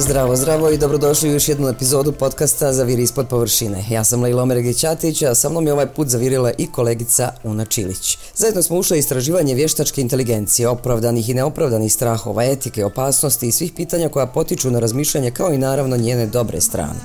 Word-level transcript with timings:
Zdravo, 0.00 0.36
zdravo 0.36 0.70
i 0.70 0.78
dobrodošli 0.78 1.30
u 1.30 1.32
još 1.32 1.48
jednu 1.48 1.68
epizodu 1.68 2.12
podcasta 2.12 2.72
Zaviri 2.72 3.02
ispod 3.02 3.28
površine. 3.28 3.84
Ja 3.90 4.04
sam 4.04 4.22
Lejla 4.22 4.42
Omeregić-Ćatić, 4.42 5.30
a 5.30 5.34
sa 5.34 5.48
mnom 5.48 5.66
je 5.66 5.72
ovaj 5.72 5.86
put 5.86 6.08
zavirila 6.08 6.52
i 6.58 6.66
kolegica 6.66 7.32
Una 7.44 7.64
Čilić. 7.64 8.18
Zajedno 8.34 8.62
smo 8.62 8.76
ušli 8.76 8.98
istraživanje 8.98 9.54
vještačke 9.54 10.00
inteligencije, 10.00 10.68
opravdanih 10.68 11.28
i 11.28 11.34
neopravdanih 11.34 11.92
strahova, 11.92 12.44
etike, 12.44 12.84
opasnosti 12.84 13.48
i 13.48 13.52
svih 13.52 13.72
pitanja 13.72 14.08
koja 14.08 14.26
potiču 14.26 14.70
na 14.70 14.78
razmišljanje 14.78 15.30
kao 15.30 15.52
i 15.52 15.58
naravno 15.58 15.96
njene 15.96 16.26
dobre 16.26 16.60
strane. 16.60 17.00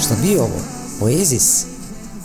Šta 0.00 0.14
bi 0.22 0.36
ovo? 0.36 0.60
Oasis? 1.00 1.64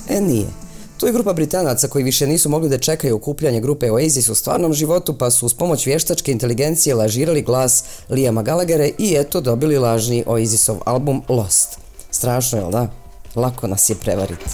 E 0.10 0.22
nije. 0.22 0.69
Tu 1.00 1.06
je 1.06 1.14
grupa 1.14 1.34
Britanaca 1.34 1.88
koji 1.88 2.04
više 2.04 2.28
nisu 2.28 2.50
mogli 2.50 2.70
da 2.70 2.78
čekaju 2.78 3.16
okupljanje 3.16 3.62
grupe 3.62 3.92
Oasis 3.92 4.30
u 4.30 4.36
stvarnom 4.36 4.74
životu 4.74 5.18
pa 5.18 5.32
su 5.32 5.46
uz 5.46 5.54
pomoć 5.54 5.86
vještačke 5.86 6.32
inteligencije 6.32 6.96
lažirali 6.96 7.42
glas 7.42 7.84
Liama 8.10 8.44
Gallaghera 8.44 8.86
i 8.98 9.16
eto 9.18 9.42
dobili 9.42 9.78
lažni 9.78 10.24
Oasisov 10.28 10.78
album 10.86 11.22
Lost. 11.30 11.80
Strašno 12.12 12.60
je, 12.60 12.72
da? 12.72 12.88
Lako 13.36 13.68
nas 13.68 13.90
je 13.90 13.96
prevariti. 13.96 14.46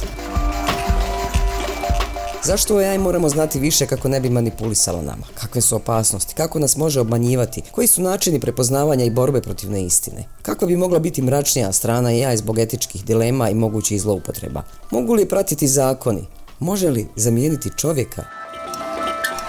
Zašto 2.45 2.77
AI 2.77 2.97
moramo 2.97 3.29
znati 3.29 3.59
više 3.59 3.87
kako 3.87 4.07
ne 4.07 4.19
bi 4.19 4.29
manipulisalo 4.29 5.01
nama? 5.01 5.23
Kakve 5.33 5.61
su 5.61 5.75
opasnosti? 5.75 6.33
Kako 6.35 6.59
nas 6.59 6.77
može 6.77 6.99
obmanjivati? 6.99 7.61
Koji 7.71 7.87
su 7.87 8.01
načini 8.01 8.39
prepoznavanja 8.39 9.05
i 9.05 9.09
borbe 9.09 9.41
protiv 9.41 9.71
neistine? 9.71 10.23
Kakva 10.41 10.67
bi 10.67 10.77
mogla 10.77 10.99
biti 10.99 11.21
mračnija 11.21 11.71
strana 11.71 12.09
AI 12.09 12.37
zbog 12.37 12.59
etičkih 12.59 13.05
dilema 13.05 13.49
i 13.49 13.53
mogućih 13.55 14.01
zloupotreba? 14.01 14.63
Mogu 14.91 15.13
li 15.13 15.25
pratiti 15.25 15.67
zakoni? 15.67 16.27
Može 16.59 16.89
li 16.89 17.07
zamijeniti 17.15 17.69
čovjeka? 17.77 18.23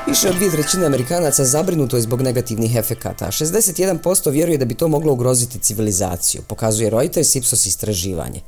Više 0.09 0.29
od 0.29 0.35
dvije 0.35 0.51
trećine 0.51 0.87
Amerikanaca 0.87 1.45
zabrinuto 1.45 1.97
je 1.97 2.03
zbog 2.03 2.23
negativnih 2.23 2.77
efekata, 2.77 3.25
a 3.25 3.31
61% 3.31 4.31
vjeruje 4.31 4.59
da 4.59 4.65
bi 4.65 4.75
to 4.75 4.89
moglo 4.89 5.13
ugroziti 5.13 5.59
civilizaciju, 5.59 6.43
pokazuje 6.49 6.91
Reuters 6.91 7.35
Ipsos 7.35 7.67
istraživanje. 7.67 8.41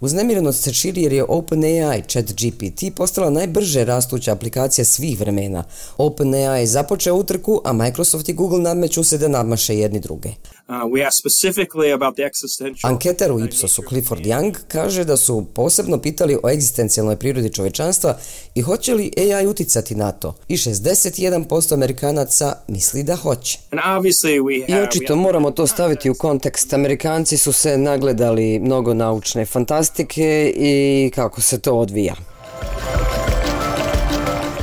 Uznemirenost 0.00 0.62
se 0.62 0.72
širi 0.72 1.02
jer 1.02 1.12
je 1.12 1.24
OpenAI 1.24 2.02
ChatGPT 2.08 2.96
postala 2.96 3.30
najbrže 3.30 3.84
rastuća 3.84 4.32
aplikacija 4.32 4.84
svih 4.84 5.20
vremena. 5.20 5.64
OpenAI 5.96 6.60
je 6.60 6.66
započeo 6.66 7.14
utrku, 7.14 7.60
a 7.64 7.72
Microsoft 7.72 8.28
i 8.28 8.32
Google 8.32 8.60
nadmeću 8.60 9.04
se 9.04 9.18
da 9.18 9.28
nadmaše 9.28 9.78
jedni 9.78 10.00
druge. 10.00 10.30
Uh, 10.68 10.74
Anketar 12.82 13.32
u 13.32 13.40
Ipsosu 13.40 13.82
Clifford 13.88 14.22
Young 14.22 14.54
kaže 14.68 15.04
da 15.04 15.16
su 15.16 15.46
posebno 15.54 15.98
pitali 15.98 16.38
o 16.42 16.50
egzistencijalnoj 16.50 17.16
prirodi 17.16 17.52
čovečanstva 17.52 18.18
i 18.54 18.62
hoće 18.62 18.94
li 18.94 19.12
AI 19.16 19.46
uticati 19.46 19.94
na 19.94 20.12
to. 20.12 20.34
I 20.48 20.56
61% 20.56 21.74
Amerikanaca 21.74 22.56
misli 22.68 23.02
da 23.02 23.16
hoće. 23.16 23.58
I 24.68 24.74
očito 24.74 25.16
moramo 25.16 25.50
to 25.50 25.66
staviti 25.66 26.10
u 26.10 26.14
kontekst. 26.14 26.72
Amerikanci 26.72 27.36
su 27.36 27.52
se 27.52 27.78
nagledali 27.78 28.58
mnogo 28.58 28.94
naučne 28.94 29.46
fantastike 29.46 30.52
i 30.56 31.10
kako 31.14 31.40
se 31.40 31.58
to 31.58 31.74
odvija. 31.74 32.14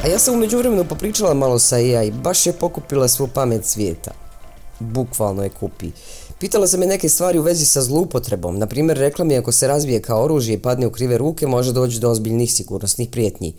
A 0.03 0.07
ja 0.07 0.19
sam 0.19 0.33
u 0.33 0.37
međuvremenu 0.37 0.85
popričala 0.85 1.33
malo 1.33 1.59
sa 1.59 1.75
AI, 1.75 2.11
baš 2.11 2.45
je 2.45 2.53
pokupila 2.53 3.07
svu 3.07 3.27
pamet 3.27 3.65
svijeta 3.65 4.22
bukvalno 4.83 5.43
je 5.43 5.49
kupi. 5.49 5.91
Pitala 6.39 6.67
sam 6.67 6.81
je 6.81 6.87
neke 6.87 7.09
stvari 7.09 7.39
u 7.39 7.41
vezi 7.41 7.65
sa 7.65 7.81
zloupotrebom. 7.81 8.59
Na 8.59 8.67
primjer, 8.67 8.97
rekla 8.97 9.25
mi 9.25 9.37
ako 9.37 9.51
se 9.51 9.67
razvije 9.67 10.01
kao 10.01 10.23
oružje 10.23 10.53
i 10.53 10.59
padne 10.59 10.87
u 10.87 10.91
krive 10.91 11.17
ruke, 11.17 11.47
može 11.47 11.73
doći 11.73 11.99
do 11.99 12.09
ozbiljnih 12.09 12.53
sigurnosnih 12.53 13.09
prijetnji. 13.09 13.53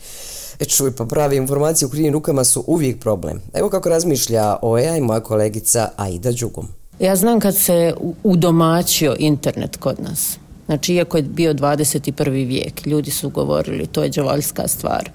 E 0.61 0.64
čuj, 0.64 0.97
pa 0.97 1.05
prave 1.05 1.36
informacije 1.36 1.86
u 1.86 1.91
krivim 1.91 2.12
rukama 2.12 2.45
su 2.45 2.64
uvijek 2.67 3.00
problem. 3.00 3.41
Evo 3.55 3.70
kako 3.70 3.89
razmišlja 3.89 4.56
o 4.62 4.75
AI 4.75 5.00
moja 5.00 5.20
kolegica 5.20 5.89
Aida 5.97 6.33
Đugom. 6.33 6.69
Ja 7.01 7.17
znam 7.17 7.41
kad 7.41 7.56
se 7.56 7.95
udomačio 8.23 9.17
internet 9.18 9.77
kod 9.77 10.01
nas. 10.01 10.39
Znači, 10.67 10.95
iako 10.95 11.17
je 11.17 11.23
bio 11.23 11.55
21. 11.55 12.30
vijek, 12.30 12.86
ljudi 12.86 13.11
su 13.11 13.30
govorili 13.30 13.86
to 13.86 14.02
je 14.02 14.08
đavoljska 14.08 14.68
stvar. 14.68 15.11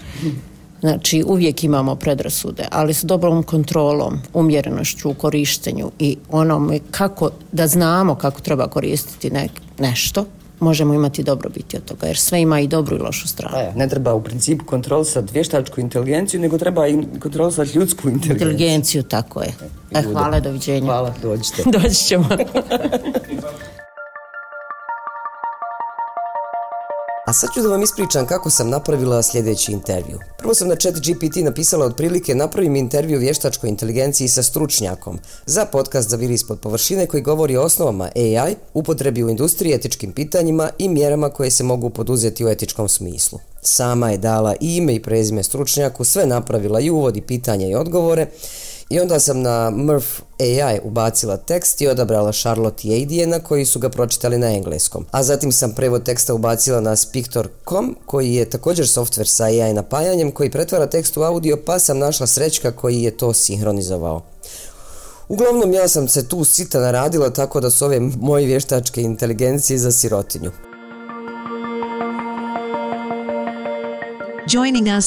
Znači 0.81 1.23
uvijek 1.28 1.63
imamo 1.63 1.95
predrasude, 1.95 2.63
ali 2.72 2.94
s 2.94 3.03
dobrom 3.03 3.44
kontrolom, 3.44 4.19
umjerenošću 4.34 5.09
u 5.09 5.13
korištenju 5.13 5.91
i 6.00 6.17
onome 6.31 6.79
kako 6.91 7.29
da 7.51 7.67
znamo 7.67 8.16
kako 8.16 8.41
treba 8.41 8.67
koristiti 8.67 9.31
nešto, 9.79 10.25
možemo 10.59 10.94
imati 10.94 11.23
dobrobiti 11.23 11.78
od 11.78 11.85
toga, 11.85 12.07
jer 12.07 12.17
sve 12.17 12.41
ima 12.41 12.59
i 12.59 12.67
dobru 12.67 12.95
i 12.95 13.00
lošu 13.00 13.28
stranu. 13.28 13.57
E, 13.57 13.72
ne 13.75 13.90
treba 13.90 14.13
u 14.13 14.23
principu 14.23 14.66
kontrolisati 14.66 15.34
vještačku 15.34 15.81
inteligenciju, 15.81 16.41
nego 16.41 16.57
treba 16.57 16.88
i 16.88 16.97
kontrolisati 17.19 17.78
ljudsku 17.78 18.09
inteligenciju. 18.09 18.50
Inteligenciju, 18.51 19.03
tako 19.03 19.41
je. 19.41 19.53
E, 19.91 20.01
hvala, 20.01 20.40
doviđenja. 20.40 20.85
Hvala, 20.85 21.13
dođite. 21.22 21.63
Doći 21.79 21.96
ćemo. 21.96 22.28
A 27.29 27.34
sad 27.34 27.50
ću 27.53 27.62
da 27.62 27.67
vam 27.67 27.84
ispričam 27.84 28.25
kako 28.25 28.50
sam 28.50 28.69
napravila 28.69 29.23
sljedeći 29.23 29.72
intervju. 29.72 30.19
Prvo 30.38 30.53
sam 30.53 30.67
na 30.67 30.75
chat 30.75 30.95
GPT 30.95 31.35
napisala 31.35 31.85
otprilike 31.85 32.35
napravim 32.35 32.75
intervju 32.75 33.19
vještačkoj 33.19 33.69
inteligenciji 33.69 34.28
sa 34.28 34.44
stručnjakom 34.44 35.19
za 35.45 35.66
podcast 35.66 36.09
za 36.09 36.17
viri 36.17 36.34
ispod 36.34 36.59
površine 36.59 37.07
koji 37.07 37.23
govori 37.23 37.57
o 37.57 37.63
osnovama 37.63 38.09
AI, 38.16 38.56
upotrebi 38.73 39.23
u 39.23 39.29
industriji, 39.29 39.73
etičkim 39.73 40.12
pitanjima 40.12 40.69
i 40.78 40.90
mjerama 40.90 41.29
koje 41.29 41.51
se 41.51 41.63
mogu 41.63 41.90
poduzeti 41.90 42.45
u 42.45 42.50
etičkom 42.50 42.90
smislu. 42.90 43.40
Sama 43.61 44.11
je 44.11 44.17
dala 44.17 44.56
ime 44.59 44.96
i 44.96 45.01
prezime 45.01 45.44
stručnjaku, 45.44 46.03
sve 46.03 46.25
napravila 46.25 46.79
i 46.79 46.90
uvodi 46.90 47.22
pitanja 47.22 47.67
i 47.67 47.75
odgovore 47.75 48.28
i 48.90 49.00
onda 49.00 49.20
sam 49.20 49.42
na 49.42 49.70
Murph 49.70 50.08
AI 50.40 50.80
ubacila 50.84 51.38
tekst 51.38 51.82
i 51.82 51.88
odabrala 51.88 52.32
Charlotte 52.32 52.88
i 52.88 53.04
Adriana 53.04 53.40
koji 53.40 53.66
su 53.66 53.80
ga 53.80 53.90
pročitali 53.90 54.38
na 54.38 54.48
engleskom. 54.48 55.06
A 55.12 55.24
zatim 55.24 55.52
sam 55.52 55.74
prevod 55.74 56.04
teksta 56.04 56.34
ubacila 56.34 56.82
na 56.82 56.96
Spictor.com 56.96 57.96
koji 58.06 58.34
je 58.34 58.50
također 58.50 58.88
softver 58.88 59.28
sa 59.28 59.44
AI 59.44 59.74
napajanjem 59.74 60.32
koji 60.32 60.52
pretvara 60.52 60.88
tekst 60.88 61.18
u 61.18 61.22
audio 61.22 61.58
pa 61.66 61.80
sam 61.80 62.00
našla 62.00 62.28
srećka 62.28 62.72
koji 62.72 63.02
je 63.02 63.18
to 63.18 63.34
sinhronizovao. 63.34 64.22
Uglavnom 65.28 65.74
ja 65.74 65.88
sam 65.88 66.08
se 66.08 66.28
tu 66.28 66.44
sita 66.44 66.80
naradila 66.80 67.30
tako 67.30 67.60
da 67.60 67.70
su 67.70 67.86
ove 67.86 68.00
moje 68.00 68.46
vještačke 68.46 69.02
inteligencije 69.02 69.78
za 69.78 69.92
sirotinju. 69.92 70.52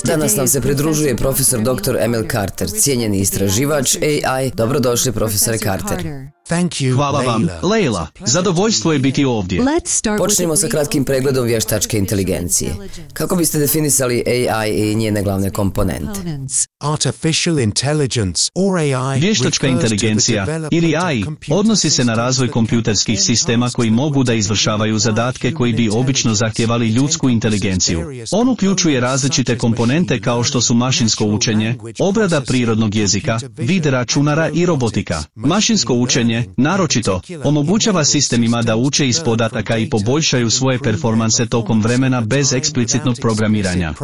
Danas 0.04 0.36
nam 0.36 0.48
se 0.48 0.60
pridružuje 0.60 1.16
profesor 1.16 1.60
dr. 1.60 1.96
Emil 2.00 2.24
Carter, 2.30 2.68
cijenjeni 2.70 3.18
istraživač 3.18 3.96
AI. 3.96 4.50
Dobrodošli 4.54 5.12
profesore 5.12 5.58
Carter. 5.58 5.98
Hvala 6.94 7.20
vam, 7.20 7.48
Leila. 7.62 8.06
Zadovoljstvo 8.20 8.92
je 8.92 8.98
biti 8.98 9.24
ovdje. 9.24 9.62
Počnemo 10.18 10.56
sa 10.56 10.68
kratkim 10.68 11.04
pregledom 11.04 11.46
vještačke 11.46 11.98
inteligencije. 11.98 12.74
Kako 13.12 13.36
biste 13.36 13.58
definisali 13.58 14.24
AI 14.50 14.70
i 14.70 14.94
njene 14.94 15.22
glavne 15.22 15.50
komponente? 15.50 16.20
Vještačka 19.18 19.66
inteligencija 19.66 20.46
ili 20.70 20.96
AI 20.96 21.24
odnosi 21.50 21.90
se 21.90 22.04
na 22.04 22.14
razvoj 22.14 22.48
kompjuterskih 22.48 23.22
sistema 23.22 23.70
koji 23.70 23.90
mogu 23.90 24.24
da 24.24 24.34
izvršavaju 24.34 24.98
zadatke 24.98 25.52
koji 25.52 25.72
bi 25.72 25.90
obično 25.92 26.34
zahtjevali 26.34 26.88
ljudsku 26.88 27.28
inteligenciju. 27.28 28.06
On 28.30 28.48
uključuje 28.48 29.00
različite 29.00 29.58
komponente 29.58 30.20
kao 30.20 30.44
što 30.44 30.60
su 30.60 30.74
mašinsko 30.74 31.24
učenje, 31.24 31.78
obrada 31.98 32.40
prirodnog 32.40 32.94
jezika, 32.94 33.38
vid 33.58 33.86
računara 33.86 34.50
i 34.54 34.66
robotika. 34.66 35.22
Mašinsko 35.34 35.94
učenje 35.94 36.41
naročito, 36.56 37.20
omogućava 37.44 38.04
sistemima 38.04 38.62
da 38.62 38.76
uče 38.76 39.08
iz 39.08 39.20
podataka 39.20 39.76
i 39.76 39.90
poboljšaju 39.90 40.50
svoje 40.50 40.78
performanse 40.78 41.46
tokom 41.46 41.82
vremena 41.82 42.20
bez 42.20 42.52
eksplicitnog 42.52 43.16
programiranja. 43.20 43.94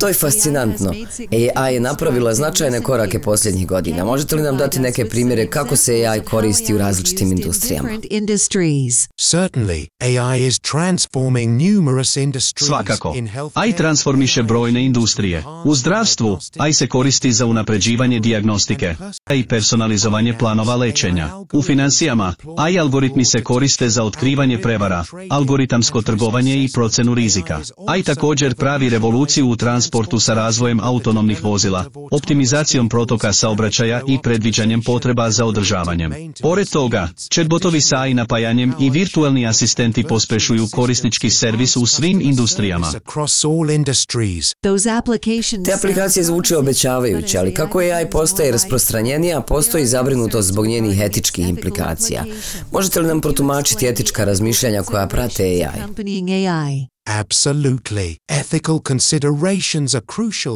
To 0.00 0.08
je 0.08 0.14
fascinantno. 0.14 0.92
AI 1.54 1.74
je 1.74 1.80
napravila 1.80 2.34
značajne 2.34 2.80
korake 2.80 3.20
posljednjih 3.22 3.66
godina. 3.66 4.04
Možete 4.04 4.36
li 4.36 4.42
nam 4.42 4.56
dati 4.56 4.80
neke 4.80 5.08
primjere 5.08 5.46
kako 5.46 5.76
se 5.76 6.06
AI 6.06 6.20
koristi 6.20 6.74
u 6.74 6.78
različitim 6.78 7.32
industrijama? 7.32 7.88
Svakako. 12.56 13.14
AI 13.54 13.72
transformiše 13.72 14.42
brojne 14.42 14.84
industrije. 14.84 15.44
U 15.64 15.74
zdravstvu 15.74 16.38
AI 16.58 16.72
se 16.72 16.86
koristi 16.86 17.32
za 17.32 17.46
unapređivanje 17.46 18.20
dijagnostike 18.20 18.94
i 19.34 19.48
personalizovanje 19.48 20.23
oblikovanje 20.24 20.38
planova 20.38 20.76
lečenja. 20.76 21.28
U 21.52 21.62
financijama, 21.62 22.34
AI 22.56 22.78
algoritmi 22.78 23.24
se 23.24 23.42
koriste 23.42 23.88
za 23.88 24.04
otkrivanje 24.04 24.58
prevara, 24.58 25.04
algoritamsko 25.30 26.02
trgovanje 26.02 26.64
i 26.64 26.68
procenu 26.74 27.14
rizika. 27.14 27.60
AI 27.86 28.02
također 28.02 28.54
pravi 28.54 28.88
revoluciju 28.88 29.48
u 29.48 29.56
transportu 29.56 30.20
sa 30.20 30.34
razvojem 30.34 30.80
autonomnih 30.80 31.44
vozila, 31.44 31.84
optimizacijom 32.10 32.88
protoka 32.88 33.32
saobraćaja 33.32 34.00
i 34.08 34.18
predviđanjem 34.22 34.82
potreba 34.82 35.30
za 35.30 35.44
održavanjem. 35.44 36.12
Pored 36.42 36.68
toga, 36.68 37.08
chatbotovi 37.32 37.80
sa 37.80 37.96
AI 37.96 38.14
napajanjem 38.14 38.72
i 38.80 38.90
virtualni 38.90 39.46
asistenti 39.46 40.02
pospešuju 40.02 40.68
korisnički 40.72 41.30
servis 41.30 41.76
u 41.76 41.86
svim 41.86 42.20
industrijama. 42.20 42.92
Te 45.64 45.72
aplikacije 45.72 46.24
zvuče 46.24 46.56
obećavajuće, 46.56 47.38
ali 47.38 47.54
kako 47.54 47.80
je 47.80 47.94
AI 47.94 48.10
postaje 48.10 48.52
rasprostranjenija, 48.52 49.40
postoji 49.40 49.86
zabrinutost 49.86 50.13
zbog 50.42 50.66
njenih 50.66 51.00
etičkih 51.00 51.48
implikacija. 51.48 52.24
Možete 52.72 53.00
li 53.00 53.06
nam 53.06 53.20
protumačiti 53.20 53.86
etička 53.86 54.24
razmišljanja 54.24 54.82
koja 54.82 55.06
prate 55.06 55.42
AI? 55.44 56.93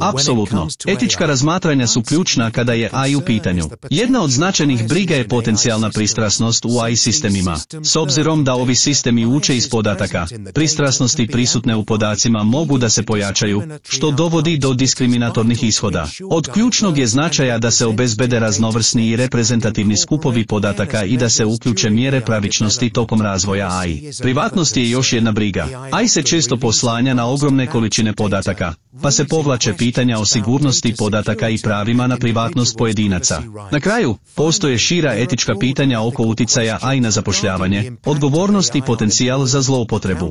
Apsolutno. 0.03 0.69
Etička 0.87 1.27
razmatranja 1.27 1.87
su 1.87 2.03
ključna 2.03 2.51
kada 2.51 2.73
je 2.73 2.91
AI 2.93 3.15
u 3.15 3.21
pitanju. 3.21 3.65
Jedna 3.91 4.23
od 4.23 4.31
značajnih 4.31 4.89
briga 4.89 5.15
je 5.15 5.29
potencijalna 5.29 5.91
pristrasnost 5.91 6.65
u 6.65 6.81
AI 6.81 6.97
sistemima. 6.97 7.59
S 7.83 7.97
obzirom 7.97 8.45
da 8.45 8.55
ovi 8.55 8.75
sistemi 8.75 9.27
uče 9.27 9.57
iz 9.57 9.69
podataka, 9.69 10.27
pristrasnosti 10.55 11.27
prisutne 11.27 11.77
u 11.77 11.85
podacima 11.85 12.43
mogu 12.43 12.79
da 12.79 12.89
se 12.89 13.03
pojačaju, 13.03 13.63
što 13.89 14.11
dovodi 14.11 14.59
do 14.59 14.75
diskriminatornih 14.75 15.65
ishoda. 15.65 16.09
Od 16.31 16.49
ključnog 16.53 16.99
je 16.99 17.07
značaja 17.07 17.59
da 17.59 17.71
se 17.71 17.87
obezbede 17.87 18.39
raznovrsni 18.39 19.09
i 19.09 19.17
reprezentativni 19.17 19.97
skupovi 19.97 20.47
podataka 20.47 21.05
i 21.05 21.17
da 21.17 21.29
se 21.29 21.45
uključe 21.45 21.91
mjere 21.91 22.21
pravičnosti 22.21 22.91
tokom 22.91 23.23
razvoja 23.23 23.79
AI. 23.79 24.11
Privatnost 24.23 24.77
je 24.77 24.91
još 24.91 25.13
jedna 25.13 25.33
briga. 25.33 25.89
AI 25.93 26.09
se 26.09 26.23
često 26.39 26.57
poslanja 26.57 27.15
na 27.15 27.27
ogromne 27.27 27.67
količine 27.67 28.13
podataka, 28.13 28.75
pa 29.03 29.11
se 29.11 29.25
povlače 29.25 29.75
pitanja 29.77 30.19
o 30.19 30.25
sigurnosti 30.25 30.95
podataka 30.99 31.49
i 31.49 31.59
pravima 31.59 32.07
na 32.07 32.17
privatnost 32.17 32.77
pojedinaca. 32.79 33.43
Na 33.71 33.81
kraju, 33.81 34.17
postoje 34.35 34.79
šira 34.79 35.15
etička 35.15 35.55
pitanja 35.61 36.01
oko 36.01 36.23
uticaja 36.23 36.79
AI 36.83 37.01
na 37.01 37.11
zapošljavanje, 37.11 37.93
odgovornost 38.05 38.75
i 38.75 38.83
potencijal 38.83 39.47
za 39.47 39.61
zloupotrebu. 39.63 40.31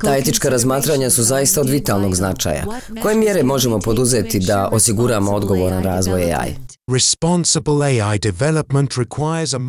Ta 0.00 0.16
etička 0.16 0.48
razmatranja 0.48 1.10
su 1.10 1.22
zaista 1.22 1.60
od 1.60 1.68
vitalnog 1.68 2.14
značaja. 2.14 2.64
Koje 3.02 3.16
mjere 3.16 3.42
možemo 3.42 3.78
poduzeti 3.78 4.38
da 4.38 4.68
osiguramo 4.72 5.32
odgovoran 5.32 5.82
razvoj 5.82 6.34
AI? 6.34 6.54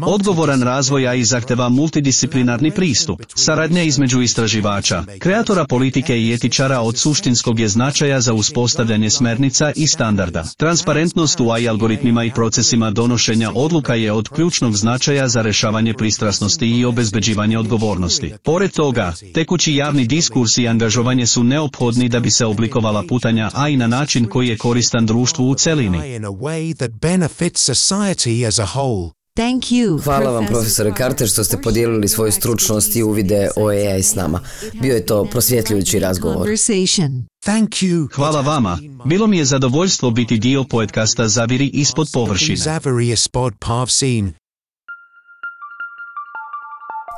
Odgovoran 0.05 0.61
razvoj 0.61 1.07
AI 1.07 1.23
zahteva 1.23 1.69
multidisciplinarni 1.69 2.71
pristup, 2.71 3.21
saradnja 3.35 3.83
između 3.83 4.21
istraživača, 4.21 5.03
kreatora 5.19 5.65
politike 5.65 6.19
i 6.21 6.33
etičara 6.33 6.79
od 6.79 6.97
suštinskog 6.97 7.59
je 7.59 7.67
značaja 7.67 8.21
za 8.21 8.33
uspostavljanje 8.33 9.09
smernica 9.09 9.71
i 9.75 9.87
standarda. 9.87 10.43
Transparentnost 10.57 11.39
u 11.39 11.49
AI 11.51 11.69
algoritmima 11.69 12.23
i 12.23 12.31
procesima 12.31 12.91
donošenja 12.91 13.51
odluka 13.55 13.95
je 13.95 14.11
od 14.11 14.29
ključnog 14.29 14.75
značaja 14.75 15.27
za 15.27 15.41
rešavanje 15.41 15.93
pristrasnosti 15.93 16.79
i 16.79 16.85
obezbeđivanje 16.85 17.57
odgovornosti. 17.57 18.33
Pored 18.43 18.71
toga, 18.71 19.13
tekući 19.33 19.75
javni 19.75 20.05
diskurs 20.05 20.57
i 20.57 20.67
angažovanje 20.67 21.27
su 21.27 21.43
neophodni 21.43 22.09
da 22.09 22.19
bi 22.19 22.31
se 22.31 22.45
oblikovala 22.45 23.03
putanja 23.09 23.49
AI 23.53 23.77
na 23.77 23.87
način 23.87 24.25
koji 24.25 24.47
je 24.47 24.57
koristan 24.57 25.05
društvu 25.05 25.49
u 25.49 25.55
celini 25.55 25.99
benefit 27.11 27.57
society 27.57 28.45
as 28.45 28.59
a 28.59 28.65
whole. 28.65 29.11
Thank 29.35 29.63
you, 29.63 30.03
Hvala 30.03 30.31
vam 30.31 30.45
profesore 30.45 30.91
Carter 30.97 31.27
što 31.27 31.43
ste 31.43 31.61
podijelili 31.61 32.07
svoju 32.07 32.31
stručnost 32.31 32.95
i 32.95 33.03
uvide 33.03 33.49
o 33.55 33.67
AI 33.67 34.03
s 34.03 34.15
nama. 34.15 34.39
Bio 34.81 34.93
je 34.93 35.05
to 35.05 35.25
prosvjetljujući 35.25 35.99
razgovor. 35.99 36.47
Thank 37.45 37.69
you. 37.69 38.15
Hvala 38.15 38.41
vama. 38.41 38.79
Bilo 39.05 39.27
mi 39.27 39.37
je 39.37 39.45
zadovoljstvo 39.45 40.11
biti 40.11 40.37
dio 40.37 40.63
podcasta 40.63 41.27
Zaviri 41.27 41.67
ispod 41.73 42.09
površine. 42.13 42.57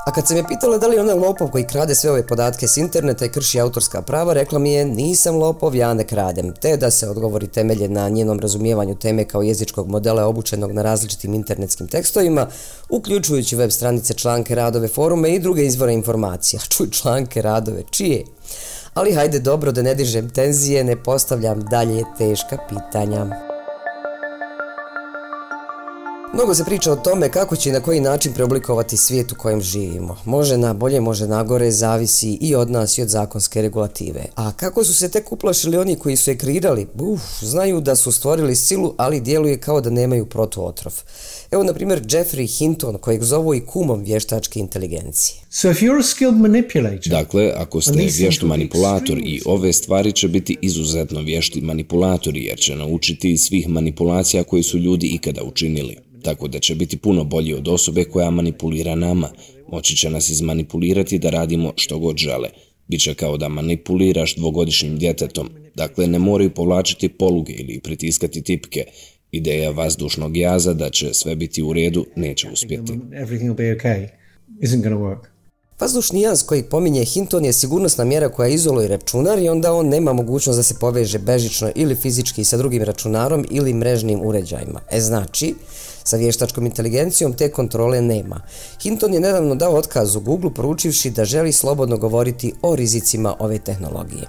A 0.06 0.12
kad 0.12 0.28
se 0.28 0.36
me 0.36 0.48
pitala 0.48 0.78
da 0.78 0.88
li 0.88 0.96
je 0.96 1.02
ona 1.02 1.14
lopov 1.14 1.48
koji 1.48 1.68
krade 1.68 1.96
sve 1.96 2.12
ove 2.12 2.28
podatke 2.28 2.68
s 2.68 2.78
interneta 2.78 3.26
i 3.26 3.30
krši 3.30 3.60
autorska 3.60 4.02
prava, 4.02 4.34
rekla 4.34 4.60
mi 4.60 4.72
je 4.72 4.86
nisam 4.86 5.36
lopov, 5.36 5.76
ja 5.76 5.94
ne 5.94 6.08
kradem, 6.08 6.54
te 6.62 6.78
da 6.78 6.92
se 6.92 7.10
odgovori 7.10 7.48
temelje 7.48 7.90
na 7.90 8.10
njenom 8.10 8.40
razumijevanju 8.40 8.96
teme 8.96 9.26
kao 9.26 9.42
jezičkog 9.42 9.88
modela 9.88 10.26
obučenog 10.26 10.72
na 10.72 10.82
različitim 10.82 11.34
internetskim 11.34 11.88
tekstovima, 11.88 12.48
uključujući 12.90 13.56
web 13.56 13.72
stranice, 13.72 14.14
članke, 14.14 14.56
radove, 14.56 14.88
forume 14.88 15.36
i 15.36 15.40
druge 15.40 15.66
izvore 15.66 15.94
informacija. 15.94 16.60
Čuj 16.78 16.90
članke, 16.90 17.42
radove, 17.42 17.84
čije? 17.92 18.26
Ali 18.94 19.14
hajde 19.14 19.40
dobro 19.40 19.72
da 19.72 19.82
ne 19.82 19.96
dižem 19.96 20.30
tenzije, 20.30 20.84
ne 20.84 21.04
postavljam 21.04 21.62
dalje 21.62 22.04
teška 22.18 22.58
pitanja. 22.70 23.53
Mnogo 26.36 26.56
se 26.56 26.64
priča 26.66 26.92
o 26.92 26.96
tome 26.96 27.30
kako 27.30 27.56
će 27.56 27.70
i 27.70 27.72
na 27.72 27.80
koji 27.80 28.00
način 28.00 28.34
preoblikovati 28.34 28.98
svijet 28.98 29.32
u 29.32 29.36
kojem 29.36 29.62
živimo. 29.62 30.18
Može 30.26 30.58
na 30.58 30.74
bolje, 30.74 31.02
može 31.02 31.28
na 31.28 31.44
gore, 31.44 31.72
zavisi 31.72 32.38
i 32.42 32.56
od 32.56 32.72
nas 32.72 32.98
i 32.98 33.02
od 33.02 33.10
zakonske 33.10 33.62
regulative. 33.62 34.26
A 34.36 34.52
kako 34.52 34.84
su 34.84 34.94
se 34.94 35.12
tek 35.12 35.32
uplašili 35.32 35.78
oni 35.78 35.96
koji 35.96 36.16
su 36.16 36.32
je 36.32 36.38
kreirali? 36.38 36.88
Uf, 37.00 37.22
znaju 37.42 37.82
da 37.82 37.96
su 37.96 38.12
stvorili 38.12 38.56
silu, 38.56 38.94
ali 38.98 39.22
djeluje 39.22 39.58
kao 39.58 39.82
da 39.82 39.90
nemaju 39.90 40.26
protuotrov. 40.26 40.94
Evo, 41.52 41.64
na 41.64 41.74
primjer, 41.74 42.02
Jeffrey 42.02 42.58
Hinton, 42.58 42.98
kojeg 42.98 43.24
zovu 43.24 43.56
i 43.56 43.66
kumom 43.66 44.04
vještačke 44.04 44.60
inteligencije. 44.60 45.38
Dakle, 47.10 47.54
ako 47.56 47.82
ste 47.82 48.08
vješt 48.18 48.42
manipulator 48.42 49.18
i 49.18 49.42
ove 49.46 49.74
stvari 49.74 50.12
će 50.12 50.28
biti 50.28 50.58
izuzetno 50.62 51.22
vješti 51.22 51.62
manipulatori, 51.62 52.44
jer 52.46 52.60
će 52.60 52.76
naučiti 52.76 53.38
svih 53.38 53.70
manipulacija 53.70 54.44
koje 54.44 54.64
su 54.64 54.78
ljudi 54.78 55.08
ikada 55.08 55.44
učinili 55.44 55.98
tako 56.24 56.48
da 56.48 56.60
će 56.60 56.76
biti 56.76 56.98
puno 56.98 57.24
bolji 57.24 57.54
od 57.54 57.68
osobe 57.68 58.04
koja 58.04 58.30
manipulira 58.30 58.96
nama. 58.96 59.30
Moći 59.68 59.96
će 59.96 60.10
nas 60.10 60.30
izmanipulirati 60.30 61.20
da 61.20 61.30
radimo 61.30 61.74
što 61.76 62.00
god 62.00 62.18
žele. 62.18 62.50
Biće 62.88 63.14
kao 63.14 63.38
da 63.38 63.50
manipuliraš 63.50 64.36
dvogodišnjim 64.36 64.98
djetetom. 64.98 65.50
Dakle, 65.76 66.08
ne 66.08 66.20
moraju 66.20 66.50
povlačiti 66.50 67.10
poluge 67.10 67.54
ili 67.54 67.80
pritiskati 67.80 68.42
tipke. 68.42 68.86
Ideja 69.32 69.70
vazdušnog 69.70 70.38
jaza 70.38 70.74
da 70.74 70.90
će 70.90 71.14
sve 71.14 71.36
biti 71.36 71.64
u 71.64 71.74
redu 71.74 72.06
neće 72.16 72.50
uspjeti. 72.50 72.94
Vazdušni 75.84 76.22
jaz 76.22 76.44
koji 76.44 76.64
pominje 76.64 77.04
Hinton 77.04 77.46
je 77.46 77.54
sigurnosna 77.54 78.04
mjera 78.04 78.30
koja 78.30 78.50
izoluje 78.50 78.88
računar 78.88 79.40
i 79.40 79.50
onda 79.50 79.74
on 79.74 79.88
nema 79.88 80.14
mogućnost 80.14 80.60
da 80.60 80.64
se 80.64 80.80
poveže 80.80 81.20
bežično 81.20 81.72
ili 81.76 81.96
fizički 81.96 82.44
sa 82.44 82.58
drugim 82.58 82.84
računarom 82.84 83.46
ili 83.50 83.74
mrežnim 83.74 84.22
uređajima. 84.24 84.80
E 84.92 85.02
znači, 85.02 85.56
sa 86.04 86.18
vještačkom 86.18 86.66
inteligencijom 86.66 87.34
te 87.34 87.52
kontrole 87.52 88.02
nema. 88.02 88.42
Hinton 88.82 89.14
je 89.14 89.20
nedavno 89.20 89.56
dao 89.56 89.76
otkaz 89.76 90.16
u 90.16 90.22
Google 90.22 90.54
poručivši 90.54 91.10
da 91.10 91.26
želi 91.26 91.52
slobodno 91.52 91.98
govoriti 91.98 92.54
o 92.62 92.76
rizicima 92.76 93.36
ove 93.40 93.60
tehnologije. 93.60 94.28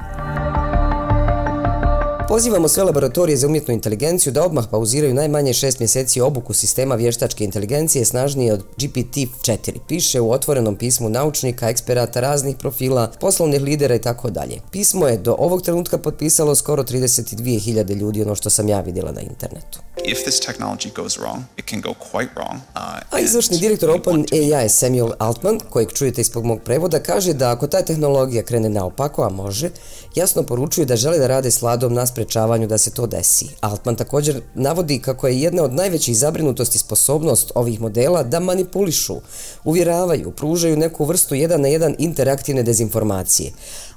Pozivamo 2.34 2.68
sve 2.68 2.84
laboratorije 2.84 3.36
za 3.36 3.46
umjetnu 3.46 3.74
inteligenciju 3.74 4.32
da 4.32 4.44
odmah 4.44 4.64
pauziraju 4.70 5.14
najmanje 5.14 5.52
šest 5.52 5.78
mjeseci 5.78 6.20
obuku 6.20 6.52
sistema 6.52 6.94
vještačke 6.94 7.44
inteligencije 7.44 8.04
snažnije 8.04 8.52
od 8.52 8.64
GPT-4, 8.78 9.78
piše 9.88 10.20
u 10.20 10.30
otvorenom 10.30 10.76
pismu 10.76 11.08
naučnika, 11.08 11.68
eksperata 11.68 12.20
raznih 12.20 12.56
profila, 12.56 13.12
poslovnih 13.20 13.62
lidera 13.62 13.94
i 13.94 14.00
tako 14.00 14.30
dalje. 14.30 14.60
Pismo 14.70 15.06
je 15.08 15.18
do 15.18 15.36
ovog 15.38 15.62
trenutka 15.62 15.98
potpisalo 15.98 16.54
skoro 16.54 16.82
32.000 16.82 17.94
ljudi, 17.94 18.22
ono 18.22 18.34
što 18.34 18.50
sam 18.50 18.68
ja 18.68 18.80
vidjela 18.80 19.12
na 19.12 19.20
internetu. 19.20 19.78
A 23.10 23.20
izvršni 23.20 23.58
direktor 23.58 23.90
OpenAI 23.90 24.68
Samuel 24.68 25.10
Altman, 25.18 25.60
kojeg 25.70 25.92
čujete 25.92 26.20
ispod 26.20 26.44
mog 26.44 26.60
prevoda, 26.64 26.98
kaže 26.98 27.32
da 27.32 27.50
ako 27.50 27.66
ta 27.66 27.82
tehnologija 27.82 28.42
krene 28.42 28.68
naopako, 28.68 29.22
a 29.22 29.28
može, 29.28 29.70
jasno 30.14 30.42
poručuju 30.42 30.86
da 30.86 30.96
žele 30.96 31.18
da 31.18 31.26
rade 31.26 31.50
s 31.50 31.62
vladom 31.62 31.94
na 31.94 32.06
sprečavanju 32.06 32.66
da 32.66 32.78
se 32.78 32.90
to 32.90 33.06
desi. 33.06 33.46
Altman 33.60 33.96
također 33.96 34.40
navodi 34.54 34.98
kako 34.98 35.26
je 35.28 35.40
jedna 35.40 35.62
od 35.62 35.72
najvećih 35.72 36.16
zabrinutosti 36.16 36.78
sposobnost 36.78 37.52
ovih 37.54 37.80
modela 37.80 38.22
da 38.22 38.40
manipulišu, 38.40 39.16
uvjeravaju, 39.64 40.30
pružaju 40.30 40.76
neku 40.76 41.04
vrstu 41.04 41.34
jedan 41.34 41.60
na 41.60 41.68
jedan 41.68 41.94
interaktivne 41.98 42.62
dezinformacije. 42.62 43.52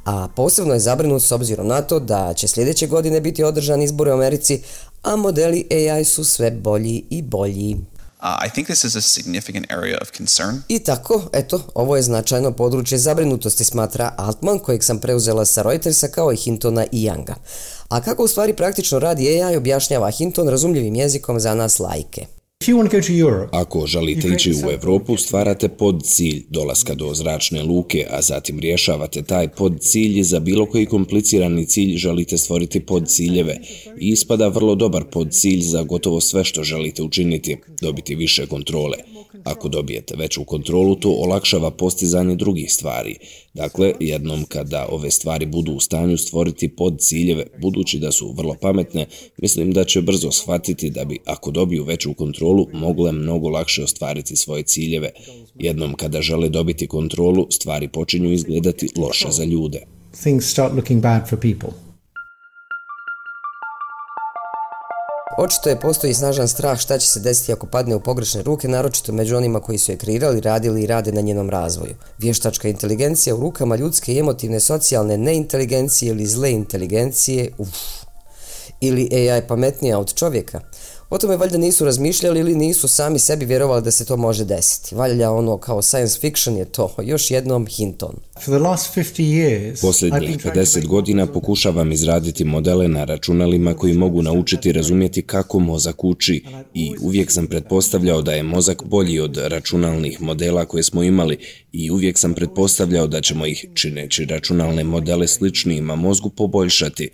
A 0.05 0.27
posebno 0.35 0.73
je 0.73 0.79
zabrinut 0.79 1.23
s 1.23 1.31
obzirom 1.31 1.67
na 1.67 1.81
to 1.81 1.99
da 1.99 2.33
će 2.33 2.47
sljedeće 2.47 2.87
godine 2.87 3.21
biti 3.21 3.43
održan 3.43 3.81
izbori 3.81 4.11
u 4.11 4.13
Americi, 4.13 4.61
a 5.01 5.15
modeli 5.15 5.67
AI 5.71 6.05
su 6.05 6.23
sve 6.23 6.51
bolji 6.51 7.03
i 7.09 7.21
bolji. 7.21 7.77
Uh, 8.21 8.47
I 8.47 8.49
think 8.49 8.67
this 8.67 8.83
is 8.83 8.95
a 8.95 9.01
significant 9.01 9.71
area 9.71 9.97
of 10.01 10.11
concern. 10.17 10.61
I 10.67 10.79
tako, 10.79 11.21
eto, 11.33 11.61
ovo 11.75 11.95
je 11.95 12.01
značajno 12.01 12.51
područje 12.51 12.97
zabrinutosti, 12.97 13.63
smatra 13.63 14.13
Altman, 14.17 14.59
kojeg 14.59 14.83
sam 14.83 14.99
preuzela 14.99 15.45
sa 15.45 15.61
Reutersa 15.61 16.07
kao 16.07 16.31
i 16.33 16.35
Hintona 16.35 16.85
i 16.91 17.09
Younga. 17.09 17.33
A 17.89 18.01
kako 18.01 18.23
u 18.23 18.27
stvari 18.27 18.53
praktično 18.53 18.99
radi 18.99 19.43
AI, 19.43 19.57
objašnjava 19.57 20.11
Hinton 20.11 20.49
razumljivim 20.49 20.95
jezikom 20.95 21.39
za 21.39 21.53
nas 21.53 21.79
lajke. 21.79 22.25
Ako 23.51 23.87
želite 23.87 24.27
ići 24.35 24.51
u 24.51 24.71
Europu, 24.71 25.17
stvarate 25.17 25.67
pod 25.67 26.03
cilj 26.03 26.45
dolaska 26.49 26.95
do 26.95 27.13
zračne 27.13 27.63
luke, 27.63 28.05
a 28.09 28.21
zatim 28.21 28.59
rješavate 28.59 29.21
taj 29.21 29.47
pod 29.47 29.79
cilj 29.79 30.23
za 30.23 30.39
bilo 30.39 30.65
koji 30.65 30.85
komplicirani 30.85 31.65
cilj 31.65 31.97
želite 31.97 32.37
stvoriti 32.37 32.79
pod 32.79 33.07
ciljeve 33.07 33.59
i 33.99 34.09
ispada 34.09 34.47
vrlo 34.47 34.75
dobar 34.75 35.03
pod 35.11 35.31
cilj 35.31 35.61
za 35.61 35.83
gotovo 35.83 36.21
sve 36.21 36.43
što 36.43 36.63
želite 36.63 37.03
učiniti, 37.03 37.57
dobiti 37.81 38.15
više 38.15 38.47
kontrole. 38.47 38.97
Ako 39.43 39.69
dobijete 39.69 40.15
veću 40.17 40.43
kontrolu, 40.43 40.95
to 40.95 41.09
olakšava 41.09 41.71
postizanje 41.71 42.35
drugih 42.35 42.73
stvari. 42.73 43.15
Dakle, 43.53 43.93
jednom 43.99 44.45
kada 44.45 44.87
ove 44.91 45.11
stvari 45.11 45.45
budu 45.45 45.71
u 45.71 45.79
stanju 45.79 46.17
stvoriti 46.17 46.67
pod 46.67 46.99
ciljeve, 46.99 47.47
budući 47.61 47.99
da 47.99 48.11
su 48.11 48.33
vrlo 48.37 48.55
pametne, 48.61 49.05
mislim 49.37 49.71
da 49.71 49.83
će 49.83 50.01
brzo 50.01 50.31
shvatiti 50.31 50.89
da 50.89 51.05
bi, 51.05 51.19
ako 51.25 51.51
dobiju 51.51 51.83
veću 51.83 52.13
kontrolu, 52.13 52.67
mogle 52.73 53.11
mnogo 53.11 53.49
lakše 53.49 53.83
ostvariti 53.83 54.35
svoje 54.35 54.63
ciljeve. 54.63 55.09
Jednom 55.55 55.93
kada 55.93 56.21
žele 56.21 56.49
dobiti 56.49 56.87
kontrolu, 56.87 57.47
stvari 57.49 57.87
počinju 57.87 58.31
izgledati 58.31 58.89
loše 58.97 59.27
za 59.31 59.43
ljude. 59.43 59.85
Things 60.21 60.45
start 60.45 60.73
looking 60.73 61.01
bad 61.01 61.29
for 61.29 61.39
people. 61.39 61.86
Očito 65.37 65.69
je 65.69 65.79
postoji 65.79 66.13
snažan 66.13 66.47
strah 66.47 66.79
šta 66.79 66.97
će 66.97 67.07
se 67.07 67.19
desiti 67.19 67.53
ako 67.53 67.67
padne 67.67 67.95
u 67.95 67.99
pogrešne 67.99 68.41
ruke, 68.41 68.67
naročito 68.67 69.11
među 69.11 69.37
onima 69.37 69.59
koji 69.59 69.77
su 69.77 69.91
je 69.91 69.97
kreirali, 69.97 70.41
radili 70.41 70.83
i 70.83 70.87
rade 70.87 71.11
na 71.11 71.21
njenom 71.21 71.49
razvoju. 71.49 71.95
Vještačka 72.17 72.67
inteligencija 72.67 73.35
u 73.35 73.39
rukama 73.39 73.75
ljudske 73.75 74.13
i 74.13 74.19
emotivne 74.19 74.59
socijalne 74.59 75.17
neinteligencije 75.17 76.09
ili 76.09 76.25
zle 76.25 76.51
inteligencije, 76.51 77.51
uff. 77.57 77.77
Ili 78.81 79.09
AI 79.11 79.47
pametnija 79.47 79.99
od 79.99 80.13
čovjeka. 80.13 80.61
O 81.09 81.17
tome 81.17 81.37
valjda 81.37 81.57
nisu 81.57 81.85
razmišljali 81.85 82.39
ili 82.39 82.55
nisu 82.55 82.87
sami 82.87 83.19
sebi 83.19 83.45
vjerovali 83.45 83.81
da 83.81 83.91
se 83.91 84.05
to 84.05 84.17
može 84.17 84.45
desiti. 84.45 84.95
Valjda 84.95 85.31
ono 85.31 85.57
kao 85.57 85.81
science 85.81 86.19
fiction 86.19 86.57
je 86.57 86.65
to, 86.65 86.95
još 87.03 87.31
jednom 87.31 87.67
Hinton. 87.67 88.15
Posljednjih 89.81 90.37
50 90.37 90.85
godina 90.85 91.27
pokušavam 91.27 91.91
izraditi 91.91 92.43
modele 92.43 92.87
na 92.87 93.03
računalima 93.03 93.73
koji 93.73 93.93
mogu 93.93 94.21
naučiti 94.21 94.71
razumjeti 94.71 95.21
kako 95.21 95.59
mozak 95.59 96.03
uči 96.03 96.43
i 96.73 96.93
uvijek 97.01 97.31
sam 97.31 97.47
pretpostavljao 97.47 98.21
da 98.21 98.31
je 98.31 98.43
mozak 98.43 98.83
bolji 98.83 99.19
od 99.19 99.37
računalnih 99.37 100.21
modela 100.21 100.65
koje 100.65 100.83
smo 100.83 101.03
imali 101.03 101.37
i 101.71 101.91
uvijek 101.91 102.17
sam 102.17 102.33
pretpostavljao 102.33 103.07
da 103.07 103.21
ćemo 103.21 103.45
ih, 103.45 103.65
čineći 103.73 104.25
računalne 104.25 104.83
modele 104.83 105.27
sličnijima 105.27 105.95
mozgu, 105.95 106.29
poboljšati. 106.29 107.09